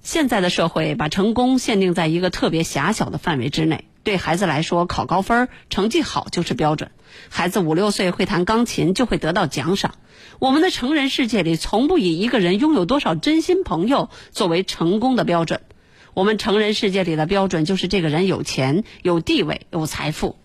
[0.00, 3.84] 现在的社会把成功限定在一个特别狭小的范围之内。
[4.06, 6.92] 对孩子来说，考高分、成绩好就是标准。
[7.28, 9.96] 孩子五六岁会弹钢琴，就会得到奖赏。
[10.38, 15.60] 我们的成人世界里，从不以一个人拥有多少真心朋友作为成功的标准。
[16.14, 20.36] 我们成人世界里的标准就是这个人有钱、有地位、有财富。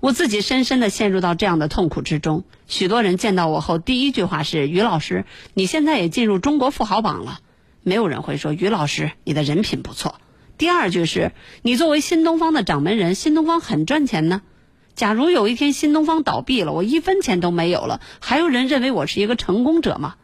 [0.00, 2.42] 我自己深深的陷入到这样的痛苦之中。
[2.66, 7.38] 许多人见到我后，第一句话是：“于老师，你现在也进入中国富豪榜了。”
[7.84, 10.16] 没有人会说：“于老师，你的人品不错。”
[10.58, 11.32] 第二句是
[11.62, 14.42] 你作为新东方的掌门人，新东方很赚钱呢。
[14.94, 20.14] 假如有一天新东方倒闭了，我一分钱都没有了，还有人认为我是一个成功者吗？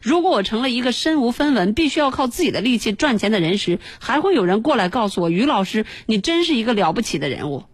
[0.00, 7.64] 如果我成了一个身无分文、必须要靠自己的力气赚钱的人时，还会有人过来告诉我：“于老师，你真是一个了不起的人物。”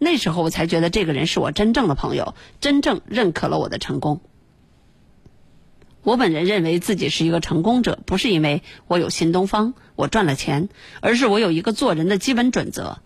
[0.00, 4.22] 那时候我才觉得这个人是我真正的朋友，真正认可了我的成功。
[6.02, 10.70] 我本人认为自己是一个成功者，不是因为我有新东方，我赚了钱，
[11.00, 12.98] 而是我有一个做人的基本准则。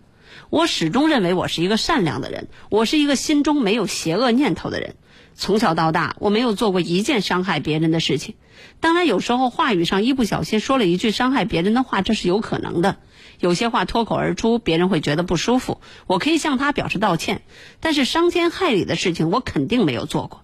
[0.49, 4.95] 我始终认为我是一个善良的人，我是一个心中没有邪恶念头的人。
[5.35, 8.37] 从小到大，我没有做过一件伤害别人的事情。
[8.79, 12.99] 当然，有时候话语上一不小心说了一句伤害别人的话，这是有可能的。
[13.41, 17.43] 有些话脱口而出，别人会觉得不舒服，我可以向他表示道歉。
[17.81, 20.44] 但是伤天害理的事情，我肯定没有做过。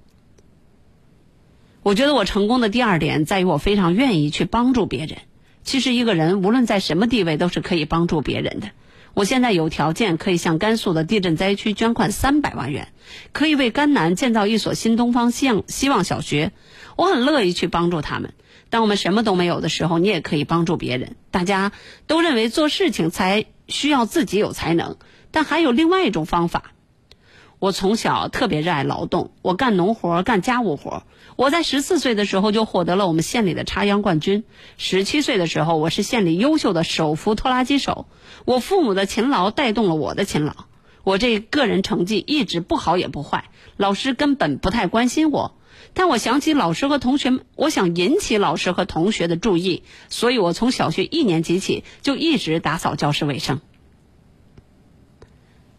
[1.82, 5.18] 我觉得我成功的第二点在于我非常愿意去帮助别人。
[5.62, 8.68] 其实一个人无论在什么地位都是可以帮助别人的。
[9.14, 12.88] 我现在有条件可以向甘肃的地震灾区捐款三百万元，
[13.32, 16.52] 可以为甘南建造一所新东方希望希望小学。
[16.96, 18.34] 我很乐意去帮助他们。
[18.68, 21.16] 当我们什么都没有的时候，你也可以帮助别人。
[21.30, 21.72] 大家
[22.06, 24.96] 都认为做事情才需要自己有才能，
[25.32, 26.72] 但还有另外一种方法。
[27.58, 31.02] 我从小特别热爱劳动，我干农活，干家务活。
[31.40, 34.44] 我在十四岁的时候就获得了我们县里的插秧冠军，
[34.76, 38.06] 十七岁的时候我是县里优秀的手扶拖拉机手。
[38.44, 40.52] 我父母的勤劳带动了我的勤劳，
[41.02, 45.56] 我这个人成绩一直不好也不坏，老师根本不太关心我。
[45.94, 53.62] 但我想起老师和同学，我想引起老师和同学的注意，所以我从小学一年级起就一直打扫教室卫生。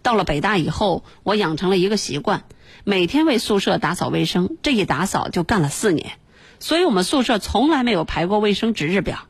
[0.01, 2.45] 到了北大以后，我养成了一个习惯，
[2.83, 6.13] 每天为宿舍打扫卫生，这一打扫就干了四年，
[6.59, 9.27] 所以我们宿舍从来没有排过卫生值日表。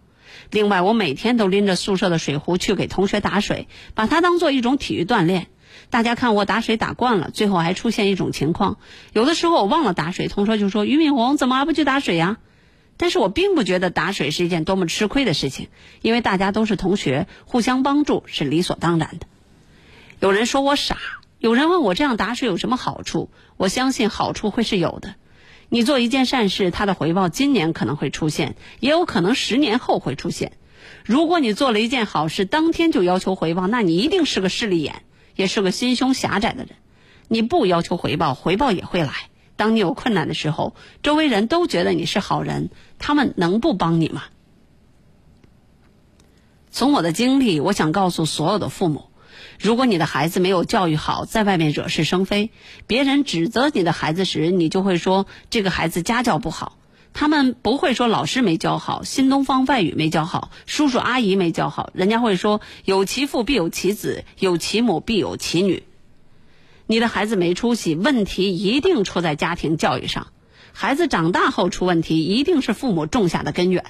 [0.49, 5.47] 另外，我每天都拎着宿舍的水壶去给同学打水，把它当做一种体育锻炼。
[5.89, 8.77] 大家看我打水打惯了，最后还出现一种情况，
[9.13, 12.37] 有的时候我忘了打水，同学就说：“俞敏洪怎么还不去打水呀？”
[12.97, 15.69] 但是我并不觉得打水是一件多么吃亏的事情，
[16.01, 19.25] 因为大家都是同学，互相帮助是理所当然的。
[20.19, 20.97] 有人说我傻，
[21.41, 23.31] 有人问我这样打水有什么好处？
[23.57, 25.15] 我相信好处会是有的。
[25.69, 30.51] 你做一件善事，它的回报今年可能会出现，也有可能十年后会出现。
[31.03, 35.01] 如果你做了一件好事，当天就要求回报，那你一定是个势利眼，
[35.35, 36.75] 也是个心胸狭窄的人。
[37.27, 39.11] 你不要求回报，回报也会来。
[39.55, 42.69] 当你有困难的时候，周围人都觉得你是好人，
[42.99, 44.25] 他们能不帮你吗？
[46.69, 49.05] 从我的经历，我想告诉所有的父母。
[49.61, 52.49] 如果你的孩子没有教育好，在外面惹是生非，
[52.87, 56.79] 别人指责你的孩子时，你就会说这个孩子家教不好。
[57.13, 65.83] 他们不会说老师没教好，新东方外语没教好，叔叔阿姨没教好，人家会说有其父必有其子，有其母必有其女。
[66.87, 70.27] 你的孩子没出息，问题一定出在家庭教育上。
[70.73, 73.85] 孩子长大后出问题，一定是父母种下的根源。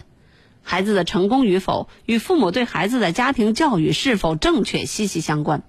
[0.63, 5.63] 孩子的成功与否与父母对孩子的家庭教育是否正确息息相关。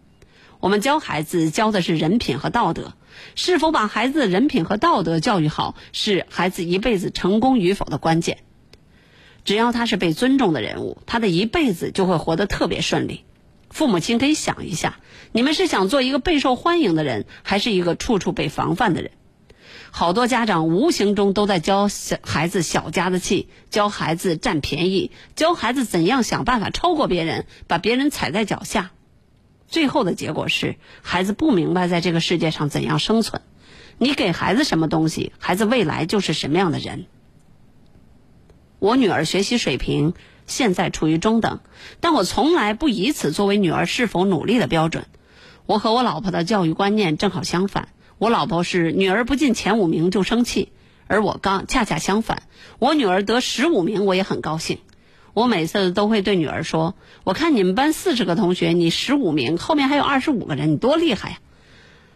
[0.61, 2.93] 我们教孩子教的是人品和道德，
[3.35, 8.39] 是否把孩子的人品和道德教育好，是孩子一辈子成功与否的关键。
[9.45, 13.25] 只要他是被尊重的人物，他的一辈子就会活得特别顺利。
[13.71, 15.01] 父母亲可以想一下，
[15.33, 19.11] 你们是想做一个备受欢迎的人，还是一个处处被防范的人？
[19.95, 28.93] 好多家长无形中都在教小孩子小家子气，教孩子占便宜，教孩子怎样想办法超过别人，把别人踩在脚下。
[29.69, 33.43] 最后的结果是，孩子不明白在这个世界上怎样生存。
[33.99, 37.05] 你给孩子什么东西，孩子未来就是什么样的人。
[38.79, 40.15] 我女儿学习水平
[40.47, 41.61] 现在处于中等，
[42.01, 45.05] 但我从来不以此作为女儿是否努力的标准。
[45.67, 47.89] 我和我老婆的教育观念正好相反。
[48.23, 50.71] 我老婆是女儿不进前五名就生气，
[51.09, 52.45] 而我刚恰恰相反，
[52.79, 54.79] 我女儿得十五名我也很高兴。
[55.33, 56.95] 我每次都会对女儿说
[57.25, 61.41] ：“我看你们班四十个同学，你十五名，后面还有二十五个人，你多厉害呀！”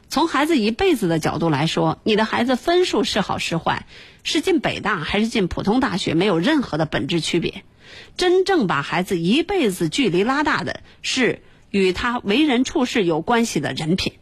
[0.08, 3.84] 从孩子一辈子的角度来说，你的孩子分数是好是坏，
[4.22, 7.64] 是进北大还是进普通大学，没有任何的本质区别。
[8.16, 11.42] 真正把孩子一辈子距离拉大的是
[11.72, 14.12] 与他为人处事有关系的人品。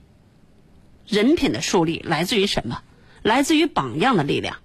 [1.07, 2.81] 人品的树立来自于什么？
[3.23, 4.57] 来自于榜样的力量。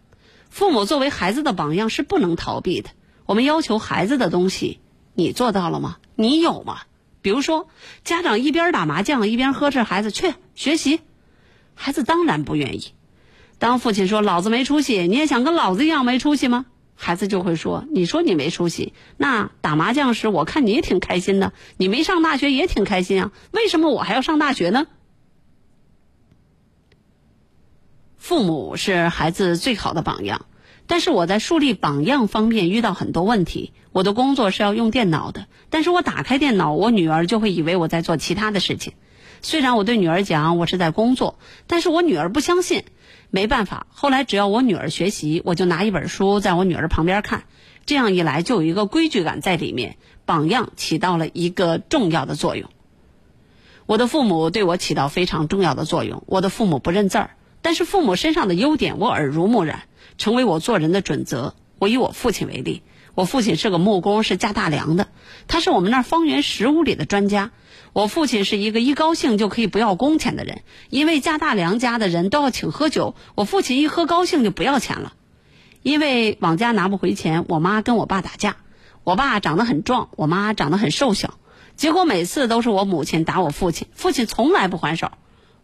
[0.49, 2.89] 父母作为孩子的榜样是不能逃避的。
[3.25, 4.79] 我们要求孩子的东西，
[5.13, 5.97] 你做到了吗？
[6.15, 6.79] 你有吗？
[7.21, 7.67] 比如说，
[8.03, 11.01] 家长一边打麻将一边呵斥孩子去学习，
[11.75, 12.93] 孩子当然不愿意。
[13.57, 16.65] 当父亲说“老子没出息”，你也想跟老子一样没出息吗？
[16.95, 24.87] 孩子就会说：“你说你没出息，那打麻将时我看你也挺开心的，你没上大学也挺开心啊，为什么我还要上大学呢？”
[28.19, 30.45] 父母是孩子最好的榜样。
[30.85, 33.73] 但是我在树立榜样方面遇到很多问题。
[33.91, 38.93] 我的工作是要用电脑的，但是我打开电脑，我女儿就会以为我在做其他的事情。
[39.41, 42.83] 虽然我对女儿讲我是在工作，但是我女儿不相信。
[43.31, 47.43] 没办法，后来只要我女儿学习，我就拿一本书在我女儿旁边看。
[47.85, 52.69] 这样一来，就有一个规矩感在里面，榜样起到了一个重要的作用。
[53.85, 56.23] 我的父母对我起到非常重要的作用。
[56.25, 59.83] 我的父母不认字儿，但是父母身上的优点我耳濡目染。
[60.17, 61.55] 成为我做人的准则。
[61.77, 62.83] 我以我父亲为例，
[63.15, 65.07] 我父亲是个木工，是架大梁的，
[65.47, 67.51] 他是我们那儿方圆十五里的专家。
[67.93, 75.13] 我父亲是一个一高兴就可以不要工钱的人，因为架大梁家的人都要请喝酒，我父亲一喝高兴就不要钱了。
[75.83, 78.57] 因为往家拿不回钱，我妈跟我爸打架。
[79.05, 81.35] 我爸长得很壮，我妈长得很瘦小，
[81.77, 85.13] 结果每次都是我母亲打我父亲，父亲从来不还手。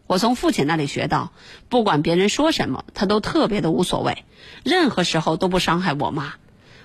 [0.06, 1.32] 我从父亲那里学到，
[1.68, 4.24] 不管别人说什么，他都特别的无所谓，
[4.64, 6.34] 任何时候都不伤害我妈。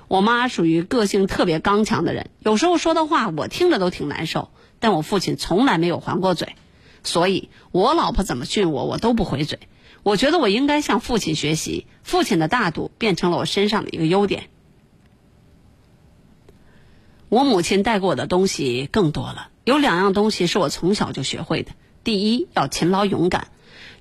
[0.08, 4.50] 我妈属于个性特别刚强的人，有时候说的话我听着都挺难受，
[4.80, 6.56] 但我父亲从来没有还过嘴，
[7.04, 9.60] 所以我老婆怎么训我，我都不回嘴。
[10.04, 14.50] 我觉得我应该向父亲学习，父亲的大度变成了我身上的一个优点。
[17.30, 21.72] 我母亲带给我的东西更多了，有两样东西是我从小就学会的。
[22.04, 23.48] 第一，要勤劳勇敢。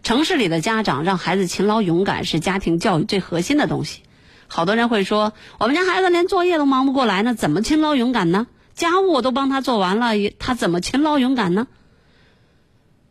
[0.02, 4.01] 城市里的家长让孩子勤劳勇敢是家庭教育最核心的东西。
[4.48, 8.47] 好多人会说，我们家孩子连作业都忙不过来呢，怎么勤劳勇敢呢？
[8.74, 11.66] 家务我都帮他做完了，他怎么勤劳勇敢呢？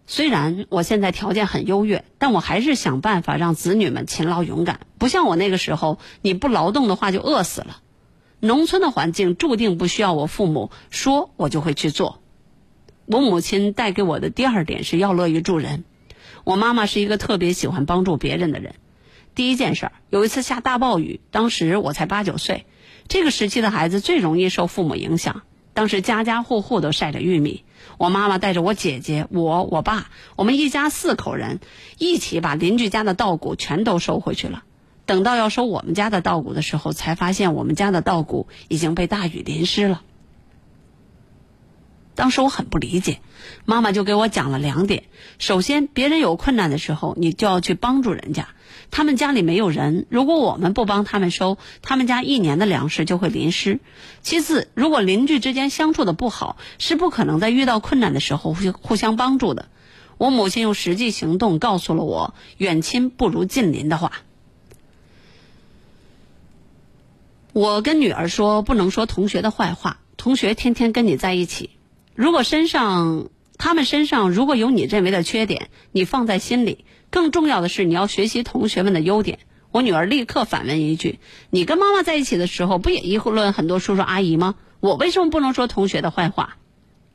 [0.08, 4.80] 虽然我现在条件很优越，但我还是想办法让子女们勤劳勇敢。
[4.98, 7.82] 不像我那个时候，你不劳动的话就饿死了。
[8.40, 12.20] 农村的环境注定不需要我父母说，我就会去做。
[13.12, 15.84] 我母亲带给我的第二点是要乐于助人。
[16.44, 18.76] 我妈妈是一个特别喜欢帮助别人的人。
[19.34, 22.68] 第一件事儿，有一次下大暴雨，当时我才八九岁。
[23.08, 25.42] 这个时期的孩子最容易受父母影响。
[25.74, 27.64] 当时家家户户都晒着玉米，
[27.98, 31.62] 我妈妈带着我姐姐、我、我爸，我们一家四口人
[31.98, 34.62] 一起把邻居家的稻谷全都收回去了。
[35.08, 40.04] 等到要收我们家的稻谷的时候，才发现我们家的稻谷已经被大雨淋湿了。
[42.20, 43.22] 当时我很不理解，
[43.64, 45.06] 妈妈就给我讲了两点：
[45.38, 48.50] 首先，别人有困难的时候，你就要去帮助人家。
[48.92, 53.80] 他们家里没有人，如果我们不帮他们收，他们家一年的粮食就会淋湿。
[54.22, 59.70] 其次，如果邻居之间相处的不好，是不可能在遇到困难的时候互互相帮助的。
[60.18, 64.12] 我母亲用实际行动告诉了我“远亲不如近邻”的话。
[67.54, 70.02] 我跟女儿说，不能说同学的坏话。
[70.18, 71.70] 同学天天跟你在一起，
[72.20, 76.84] 如果身上他们身上如果有你认为的缺点，你放在心里。
[77.10, 79.40] 更重要的是，你要学习同学们的优点。
[79.72, 81.20] 我女儿立刻反问一句
[81.50, 84.56] ：“你跟妈妈在一起的时候，不也议论很多叔叔阿姨吗？
[84.82, 86.58] 我为什么不能说同学的坏话？”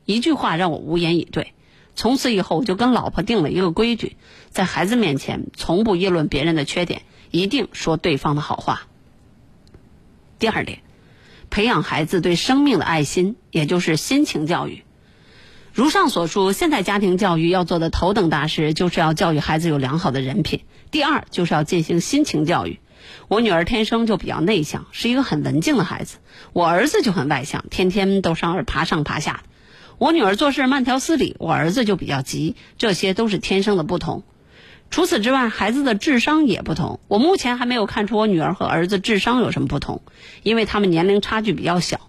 [0.05, 1.53] 一句话让我无言以对。
[1.95, 4.17] 从此以后，我就跟老婆定了一个规矩：
[4.49, 8.87] 在孩子面前，从不议论别人的缺点，一定说对方的好话。
[10.39, 10.79] 第二点，
[11.51, 14.81] 培养孩子对生命的爱心，也就是心情教育。
[15.75, 20.61] 如上所述，现代家庭教育要做的头等大事，就是要教育孩子有良好的人品。
[20.89, 22.79] 第二，就是要进行心情教育。
[23.27, 26.19] 我女儿天生就比较内向，是一个很文静的孩子。
[26.53, 29.39] 我儿子就很外向，天天都上爬上爬下的。
[29.97, 32.55] 我女儿做事慢条斯理，我儿子就比较急。
[32.77, 34.23] 这些都是天生的不同。
[34.89, 37.01] 除此之外，孩子的智商也不同。
[37.09, 40.03] 我目前还没有看出我女儿和儿子智商有什么不同，
[40.41, 41.99] 因为他们年龄差距比较小。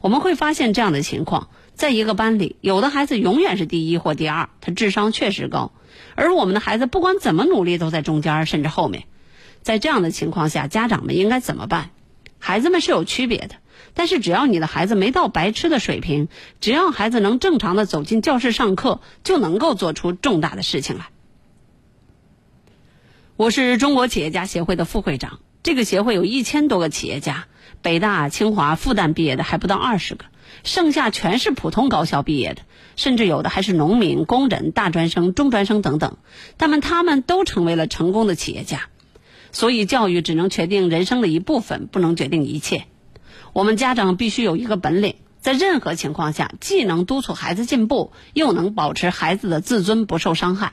[0.00, 1.46] 我们会发现这样的情况。
[1.74, 5.72] 在一个班里，有的孩子永远是第一或第二，他智商确实高；
[6.14, 9.04] 而我们的孩子不管怎么努力都在中间甚至后面。
[9.62, 11.90] 在这样的情况下，家长们应该怎么办？
[12.38, 13.54] 孩子们是有区别的，
[13.94, 16.28] 但是只要你的孩子没到白痴的水平，
[16.60, 21.06] 只要孩子能正常的走进教室上课，就能够做出重大的事情来。
[23.36, 27.46] 我是中国企业家协会的副会长，这个协会有一千多个企业家，
[27.80, 30.24] 北大、清华、复旦毕业的还不到二十个。
[30.64, 32.62] 剩下全是普通高校毕业的，
[32.96, 36.16] 甚至有的还是农民、工人、大专生、中专生等等。
[36.58, 38.88] 他们他们都成为了成功的企业家。
[39.50, 42.84] 所以，教育只能决定人生的一部分，不能决定一切。
[43.52, 50.72] 我们家长必须有一个本领，在任何情况下，既能督促孩子进步，又能保持孩子的自尊不受伤害。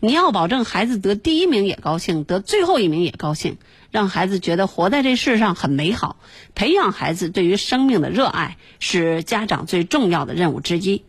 [0.00, 3.58] 你要保证孩子得第一名也高兴，得最后一名也高兴。
[3.96, 6.16] 让孩子觉得活在这世上很美好，
[6.54, 11.02] 培养孩子对于生命的热爱是家长最重要的任务之一。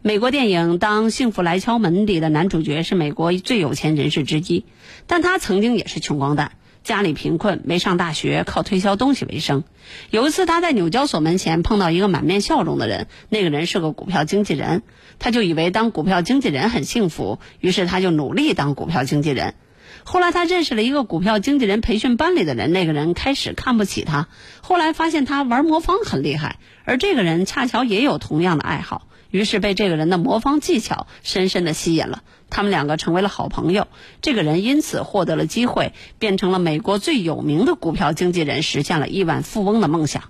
[0.00, 4.64] 美国电影《当幸福来敲门》里的男主角是美国最有钱人士之一，
[5.08, 6.52] 但他曾经也是穷光蛋，
[6.84, 9.64] 家里贫困，没上大学，靠推销东西为生。
[10.10, 14.84] 有一次他在纽交所门前碰到一个满面笑容的人，那个人是个股票经纪人，
[15.18, 19.56] 他就以为当股票经纪人很幸福，于是他就努力当股票经纪人。
[20.04, 24.28] 后来他认识了一个股票经纪人培训班里的人，那个人开始看不起他，
[24.60, 33.88] 后来发现他玩魔方很厉害，而这个人恰巧也有同样的爱好，于是被这个人的魔方技巧深深的吸引了，他们两个成为了好朋友。
[34.22, 40.24] 这个人因此获得了机会，变成了美国最有名的股票经纪人，实现了亿万富翁的梦想。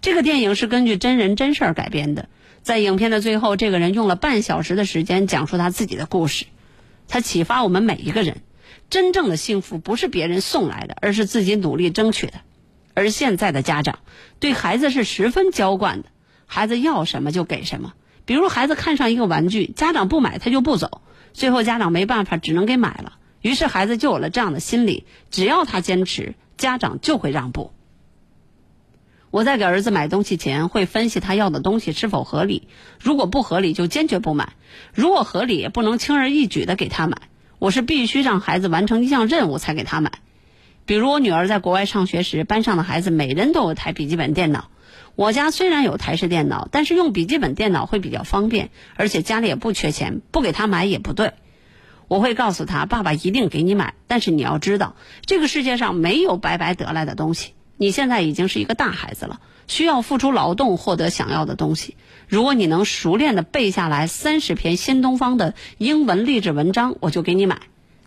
[0.00, 2.28] 这个电影是根据真人真事儿改编的，
[2.62, 6.44] 在影片的最后，这个人用了半小时的时间讲述他自己的故事，
[7.08, 8.42] 他启发我们每一个人。
[8.90, 12.34] 真正的幸福不是别人送来的，而是自己努力争取的。
[12.92, 14.00] 而现在的家长
[14.40, 16.08] 对孩子是十分娇惯的，
[16.46, 17.94] 孩子要什么就给什么。
[18.26, 21.02] 比如孩子看上一个玩具，家长不买他就不走，
[21.32, 23.16] 最后家长没办法，只能给买了。
[23.40, 27.72] 于是孩子就有了这样的心理：只要他坚持，家长就会让步。
[29.30, 32.66] 我在给儿子买东西前，会分析他要的东西是否合理，
[33.00, 34.54] 如果不合理就坚决不买；
[34.92, 37.29] 如果合理，也不能轻而易举的给他买。
[37.60, 40.12] 我是必须让孩子完成一项任务才给他买，
[40.86, 44.70] 比如我女儿在国外上学时，班上的孩子每人都有台笔记本电脑。
[45.14, 51.34] 我家虽然有台式电脑，但是用笔记本电脑会比较方便，而且家里也不缺钱，不给他买也不对。
[52.08, 54.96] 我会告诉他，爸爸一定给你买，但是你要知道，
[55.26, 57.52] 这个世界上没有白白得来的东西。
[57.76, 61.96] 你现在已经是一个大孩子了，需要付出劳动获得想要的东西。
[62.30, 67.62] 如果你能熟练的背下来三十篇新东方的英文励志文章，我就给你买。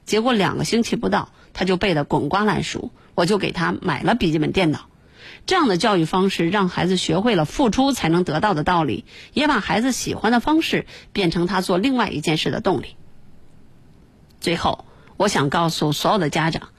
[0.05, 4.87] 结果两个星期不到，他就背得滚瓜烂熟，我就给他买了笔记本电脑。
[5.45, 12.95] 这样的教育方式让孩子学会了付出才能得到的道理，也把孩子喜欢的方式变成他做另外一件事的动力。
[14.39, 14.85] 最后，
[15.17, 16.69] 我想告诉所有的家长，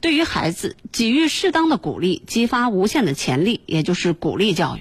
[0.00, 4.80] 对于孩子给予适当的鼓励，激发无限的潜力，也就是鼓励教育。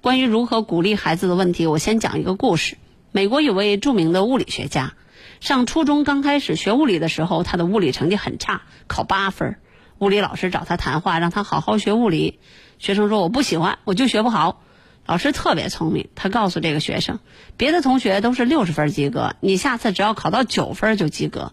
[0.00, 2.76] 关于如何鼓励孩子的问题，我先讲一个故事。
[3.10, 4.92] 美国有位著名的物理学家，
[5.40, 9.56] 上初中刚开始学物理的时候，他的物理成绩很差，考八分。
[9.98, 12.38] 物理老师找他谈话，让他好好学物理。
[12.78, 14.62] 学生说：“我不喜欢，我就学不好。”
[15.04, 17.18] 老师特别聪明，他告诉这个学生
[17.58, 21.52] ：“别的同学都是六十分及格，你下次只要考到九分就及格。”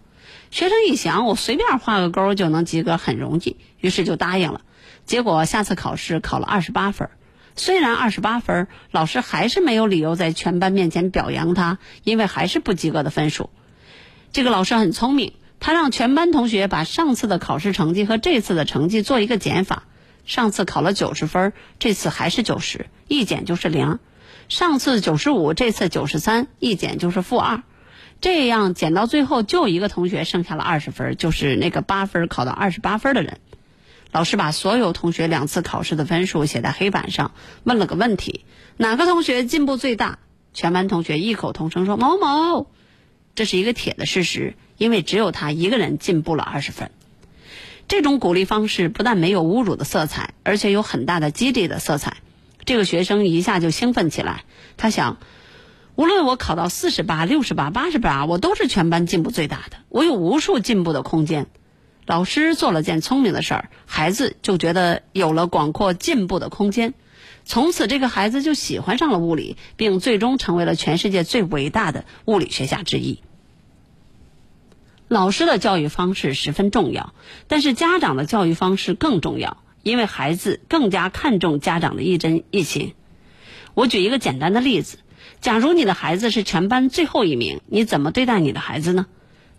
[0.52, 4.60] 学生一想，我随便画个勾就能及格，很容易，于是就答应了。
[5.04, 7.10] 结果下次考试考了二十八分。
[7.56, 13.50] 虽然二十八分，老师还是没有理由在全班面前表扬他，因为还是不及格的分数。
[14.32, 15.32] 这个老师很聪明。
[15.58, 19.84] 他让全班同学把上次的考试成绩和这次的成绩做一个减法。
[20.26, 23.98] 上次考了九十分，这次还是九十，一减就是零；
[24.50, 27.62] 上次九十五，这次九十三，一减就是负二。
[28.20, 33.38] 这样减到最后，就一个同学剩下了二十分，就是那个八分考到二十八分的人。
[34.16, 37.32] 老师把所有同学两次考试的分数写在黑板上，
[37.64, 38.46] 问了个问题：
[38.78, 40.20] 哪个同学进步最大？
[40.54, 42.70] 全班同学异口同声说某某。
[43.34, 44.54] 这是一个铁的事实。
[44.78, 46.90] 因为只有他一个人进步了二十分，
[47.88, 52.16] 这种鼓励方式不但没有侮辱的色彩，而且有很大的激励的色彩。
[52.64, 54.44] 这个学生一下就兴奋起来，
[54.78, 55.18] 他想，
[55.94, 61.46] 无论我考到四十八、六十八、八十八，我都是全班进步最大的，我有无数进步的空间。
[62.06, 66.94] 老师做了件聪明的事儿，孩子就觉得有了广阔进步的空间。
[67.44, 73.20] 从此，这个孩子就喜欢上了物理，并最终成为了全世界最伟大的物理学家之一。
[75.08, 77.12] 老师的教育方式十分重要，
[77.48, 82.94] 但是家长的教育方式更重要，因为孩子更加看重家长的一针一情。
[83.74, 84.98] 我举一个简单的例子：
[85.40, 89.06] 假如你的孩子是全班最后一名，你怎么对待你的孩子呢？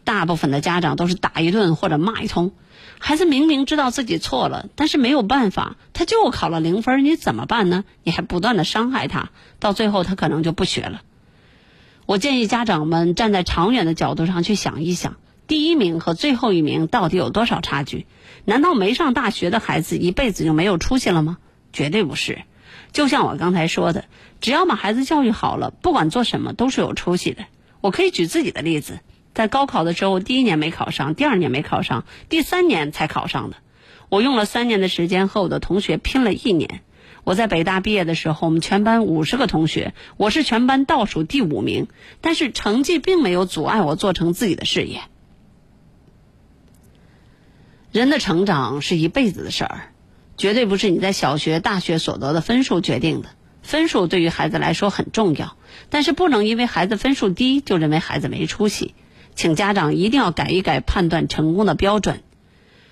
[0.08, 2.54] 大部分的家长都是打一顿或者骂一通。
[2.98, 7.84] 孩子明明知道自己错了，但是没有办法，他就考了零分，你怎么办呢？
[8.04, 11.02] 你还不断的伤害他，到最后他可能就不学了。
[12.06, 15.18] 我建议家长们站在长远的角度上去想一想。
[15.46, 18.08] 第一名和最后一名到底有多少差距？
[18.46, 21.38] 难道没上大学的孩子一辈子就没有出息了吗？
[21.74, 22.44] 绝对不是。
[22.94, 24.06] 就像我刚才说的，
[24.40, 27.44] 只要把孩子教育好了，不管做什么都是有出息的。
[27.82, 29.00] 我可以举自己的例子，
[29.38, 33.58] 在高考的时候，第一年没考上，第二年没考上，第三年才考上的。
[34.10, 36.82] 我用了三年的时间和我的同学拼了一年。
[37.24, 41.88] 我在北大毕业的时候，我们全班五十个同学，我是全班倒数第五名，
[42.20, 45.02] 但是成绩并没有阻碍我做成自己的事业。
[47.92, 49.94] 人的成长是一辈子的事儿，
[50.36, 53.30] 绝对不是你在小学、大学所得的分数决定的。
[53.62, 55.58] 分数对于孩子来说很重要，
[55.92, 58.96] 但是不能因为孩子分数低就认为孩子没出息。
[59.38, 62.24] 请家长一定要改一改判断成功的标准。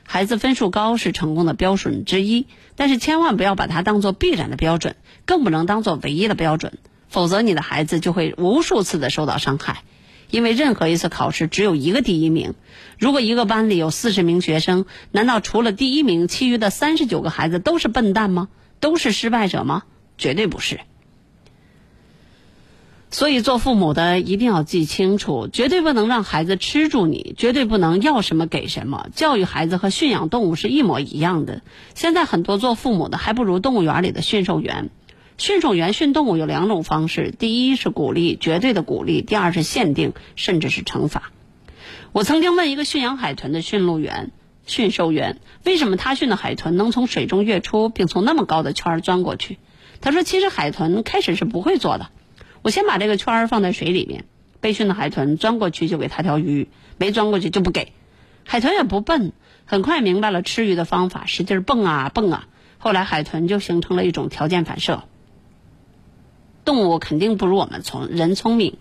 [0.04, 2.46] 孩子分数高是成功的标准之一，
[2.76, 4.96] 但是千万不要把它当做必然的标准，
[5.26, 6.74] 更不能当做唯一的标准，
[7.10, 9.82] 否则你的孩子就会无数次的受到伤害。
[10.30, 12.54] 因为任何一次考试只有一个第一名，
[13.00, 18.50] 如果一个班里有四十名学生，难道除了第一名，其余的三十九个孩子都是笨蛋吗？
[18.80, 19.82] 都是失败者吗？
[20.20, 20.80] 绝对不是。
[23.16, 29.08] 所以做父母的一定要记清楚，绝对不能让孩子吃住你，绝对不能要什么给什么。
[29.16, 31.62] 教育孩子和驯养动物是一模一样的。
[31.94, 34.90] 现在很多做父母的还不如动物园里的驯兽员。
[35.38, 41.32] 驯兽员训动物有两种方式，第一是鼓励，绝对的鼓励；第二是限定，甚至是惩罚。
[42.12, 44.32] 我曾经问一个驯养海豚的驯鹿员、
[44.66, 49.58] 驯兽员，为什么他训的海豚能从水中跃出，并从那么高的圈儿钻过去？
[50.02, 52.10] 他说：“其实海豚开始是不会做的。
[52.66, 54.26] 我先把这个圈儿放在水里面，
[54.60, 56.68] 被训的海豚钻过去就给他条鱼，
[56.98, 57.94] 没钻过去就不给。
[58.44, 59.34] 海豚也不笨，
[59.66, 62.48] 很快明白了吃鱼的方法，使劲蹦啊蹦啊。
[62.80, 65.04] 后来海豚就形成了一种条件反射。”
[66.66, 68.78] 动物肯定不如我们聪人聪明，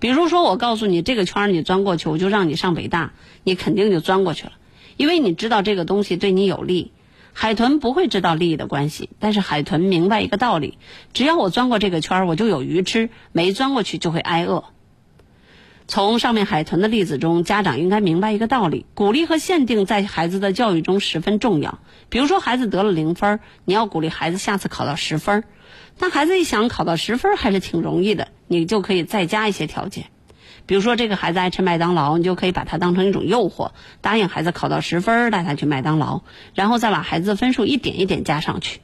[0.00, 3.12] 比如说我告诉你这个圈儿你钻过去，我就让你上北大，
[3.44, 4.52] 你肯定就钻过去了，
[4.96, 6.90] 因为你知道这个东西对你有利。
[7.40, 10.76] 海豚不会知道利益的关系，但是海豚明白一个道理：
[11.12, 14.64] 只要我钻过这个圈，我就有鱼吃；没钻过去就会挨饿。
[15.86, 21.78] 从上面海豚的例子中，家长应该明白一个道理：鼓励和限定在孩子的教育中十分重要。
[22.08, 25.44] 比如说，孩子得了零分，你要鼓励孩子下次考到十分。
[25.96, 30.06] 但孩子一想考到十分还是挺容易的，你就可以再加一些条件。
[30.68, 33.70] 比如说，这个孩子爱吃麦当劳，你就可以把它当成一种诱惑，
[34.02, 36.20] 答应孩子考到十分带他去麦当劳，
[36.54, 38.80] 然后再把孩子的分数一点一点加上去。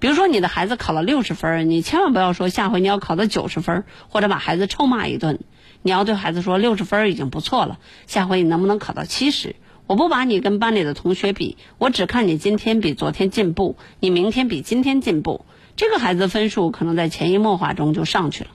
[0.00, 5.38] 比如说，你的孩子考了六十分，你千万不要说下回你要考到九十分，或者把孩子臭骂一顿。
[5.82, 7.78] 你要对孩子说，六十分已经不错了，
[8.08, 9.54] 下回你能不能考到七十？
[9.86, 15.46] 我不把你跟班里的同学比，我只看你今天比昨天进步，你明天比今天进步。
[15.76, 18.50] 这个孩子的分数可能在潜移默化中就上去了。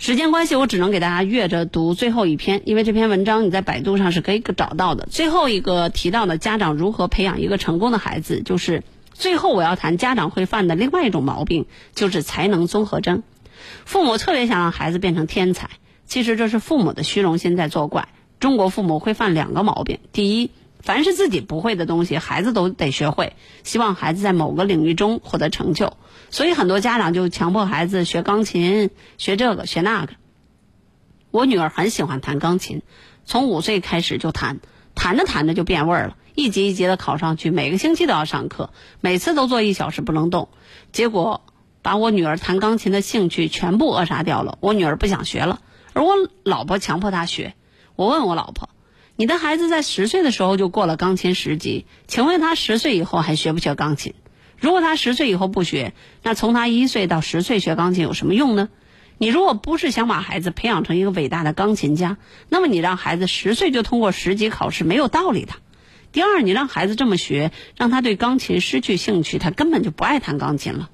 [0.00, 5.06] 时间关系，我只能给大家阅着读最后一篇，因为这篇文章你在百度上是可以找到的。
[5.10, 8.82] 最后一个提到的家长如何培养一个成功的孩子，就是
[9.12, 13.22] 最后我要谈家长会犯的另外一种毛病，就是才能综合征。
[13.84, 15.68] 父母特别想让孩子变成天才，
[16.06, 18.08] 其实这是父母的虚荣心在作怪。
[18.38, 20.50] 中国父母会犯两个毛病：第一，
[20.82, 23.34] 凡是自己不会的东西，孩子都得学会，
[23.64, 25.94] 希望孩子在某个领域中获得成就，
[26.30, 30.14] 所以很多家长就强迫孩子学钢琴、学这个学那个。
[31.30, 32.82] 我女儿很喜欢弹钢琴，
[33.24, 34.58] 从五岁开始就弹，
[34.94, 38.70] 弹着弹着就变味儿了，一级一级的考上去，每个星期都要上课，
[39.00, 40.48] 每次都坐一小时不能动，
[40.92, 41.42] 结果。
[41.82, 44.58] 把我女儿弹钢琴的兴趣全部扼杀掉了。
[44.60, 45.60] 我女儿不想学了，
[45.94, 46.12] 而我
[46.42, 47.54] 老婆强迫她学。
[47.96, 48.68] 我问我老婆
[49.20, 54.14] ：“你的孩子在十岁的时候就过了钢琴十级，请问他十岁以后还学不学钢琴？
[54.58, 55.92] 如果他十岁以后不学，
[56.22, 58.70] 那从他一岁到十岁学钢琴有什么用呢？
[59.18, 62.16] 你如果不是想把孩子培养成一个伟大的钢琴家，
[62.48, 65.52] 那么你让孩子十岁就通过十级考试没有道理的。
[66.12, 70.88] 第二，你让孩子这么学，让他对钢琴失去兴趣，他根本就不爱弹钢琴了。”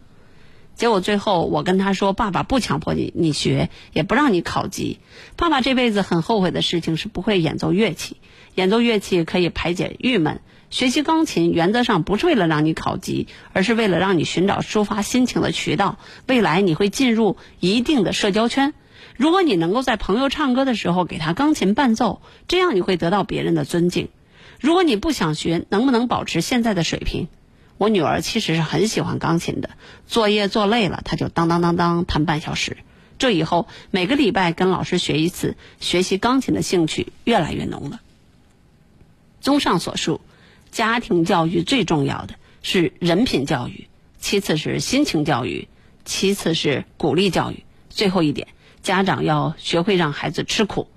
[0.77, 4.99] 结果最后，我跟他说：“爸爸不强迫你，你学，也不让你考级。
[5.35, 8.19] 爸爸这辈子很后悔的事情是不会演奏乐器。
[8.55, 15.99] 演奏乐器可以排解郁闷，学习钢琴原则上不是为了让你考级，而是为了让你寻找抒发心情的渠道。
[16.27, 18.75] 未来你会进入一定的社交圈。
[19.17, 24.09] 如果你能够在朋友唱歌的时候给他钢琴伴奏，这样你会得到别人的尊敬。
[24.61, 27.29] 如果你不想学，能不能保持现在的水平？”
[27.79, 29.71] 我女儿其实是很喜欢钢琴的，
[30.07, 32.79] 作业做累了，她就当当当当弹半小时。
[33.19, 38.01] 这以后每个礼拜跟老师学一次，学习钢琴的兴趣越来越浓了。
[39.41, 40.21] 综上所述，
[40.71, 43.89] 家庭教育最重要的是人品教育，
[44.19, 45.69] 其次是心情教育，
[46.05, 48.49] 其次是鼓励教育，最后一点，
[48.83, 50.89] 家长要学会让孩子吃苦。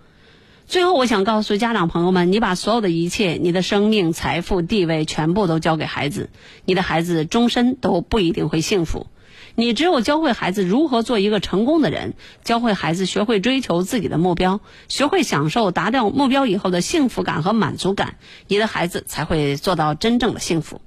[0.69, 6.29] 最后，我想告诉家长朋友们：你把所有的一切，你的生命、财富、地位，全部都交给孩子，
[6.63, 9.07] 你的孩子终身都不一定会幸福。
[9.55, 12.13] 你只有教会孩子如何做一个成功的人，
[12.43, 18.17] 教会孩子学会追求自己的目标，学会享受达到目标以后的幸福感和满足感，
[18.47, 20.81] 你的孩子才会做到真正的幸福。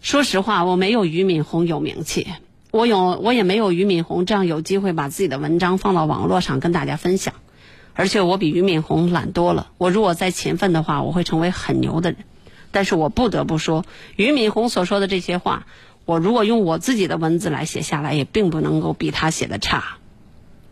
[0.00, 2.28] 说实话，我没有俞敏洪有名气，
[2.70, 7.34] 我有我也没有俞敏洪这样有机会把自己的文章放到网络上跟大家分享。
[7.94, 9.70] 而且我比俞敏洪懒多了。
[9.78, 12.24] 我如果再勤奋的话，我会成为很牛的人。
[12.70, 13.84] 但是我不得不说，
[14.16, 15.66] 俞敏洪所说的这些话，
[16.06, 19.98] 我如果用我自己的文字来写下来，也并不能够比他写的差。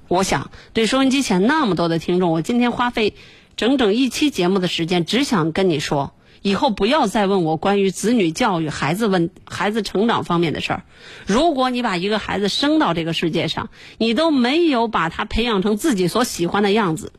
[0.09, 3.15] 我想对收音机前那么多的听众，我今天花费
[3.57, 6.13] 整整一期节目的时间，只想跟你说。
[6.43, 10.85] 以后不要再问我关于子女教育、孩子问孩子成长方面的事儿。
[11.27, 13.69] 如果你把一个孩子生到这个世界上，
[13.99, 17.13] 你都没有把他培养成自己所喜欢的样子，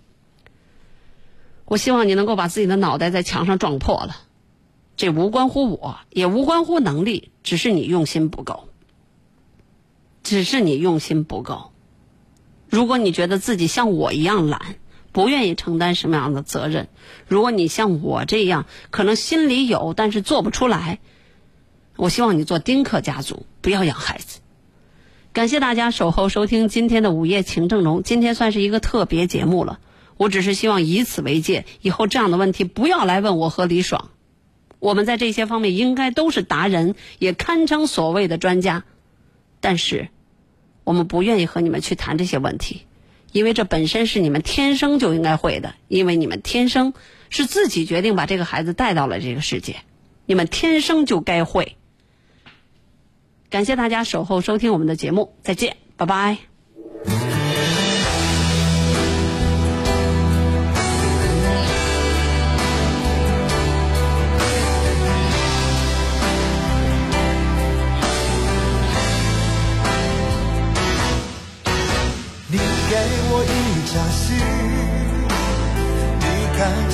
[1.66, 4.16] 我希望你能够把自己的脑袋在墙上撞破了。
[4.98, 8.70] 这无关乎我，也无关乎能力，只是你用心不够。
[10.24, 11.72] 只是你用心不够。
[12.70, 14.78] 如果你觉得自己像我一样懒。
[15.12, 16.88] 不愿意承担什么样的责任？
[17.28, 21.00] 如果你像我这样，可能心里有，但是做不出来。
[21.98, 24.40] 我希望你做丁克家族，不要养孩子。
[25.34, 29.80] 感谢大家守候收听今天的午夜情正浓，今天算是一个特别节目了。
[30.18, 34.10] 我只是希望以此为戒，以后这样的问题不要来问我和李爽。
[34.80, 38.84] 我们在这些方面应该都是达人，也堪称所谓的专家。
[39.60, 40.10] 但是，
[40.84, 42.82] 我们不愿意和你们去谈这些问题。
[43.32, 46.94] 因为这本身是你们天生就应该会的，因为你们天生
[47.30, 49.78] 是自己决定把这个孩子带到了这个世界，
[50.26, 51.78] 你们天生就该会。
[53.50, 57.31] 感谢大家守候收听我们的节目，再见，拜拜。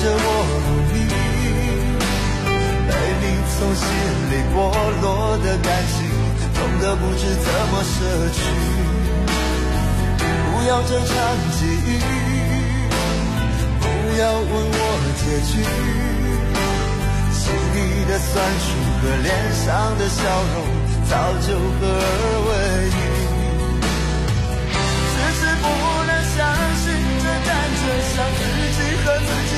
[0.00, 0.24] 着我，
[0.92, 0.96] 你，
[2.86, 3.82] 被你，从心
[4.30, 4.56] 里剥
[5.02, 5.04] 落
[5.38, 5.96] 的感情，
[6.54, 7.96] 痛得不知怎么舍
[8.30, 8.38] 去。
[10.20, 11.10] 不要这场
[11.58, 11.88] 记忆，
[13.80, 13.84] 不
[14.20, 14.80] 要问我
[15.18, 15.52] 结局，
[17.34, 17.42] 心
[17.74, 17.76] 里
[18.06, 18.30] 的酸
[18.62, 18.66] 楚
[19.00, 19.26] 和脸
[19.66, 19.66] 上
[19.98, 20.18] 的笑
[20.54, 20.56] 容
[21.10, 21.12] 早
[21.42, 22.14] 就合二
[22.46, 22.50] 为
[22.86, 22.96] 一，
[25.10, 25.66] 迟迟不
[26.06, 26.38] 能相
[26.78, 26.86] 信
[27.18, 27.82] 这感觉，
[28.14, 28.40] 像自
[28.76, 29.57] 己和自己。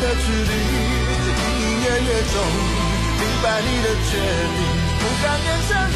[0.00, 2.34] 的距离隐隐约约中
[3.18, 4.10] 明白你的决
[4.56, 4.60] 定
[4.98, 5.94] 不敢勉强你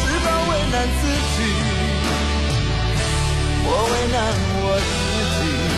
[0.00, 1.02] 只好为难自
[1.34, 1.38] 己
[3.64, 4.16] 我为难
[4.60, 5.77] 我自己。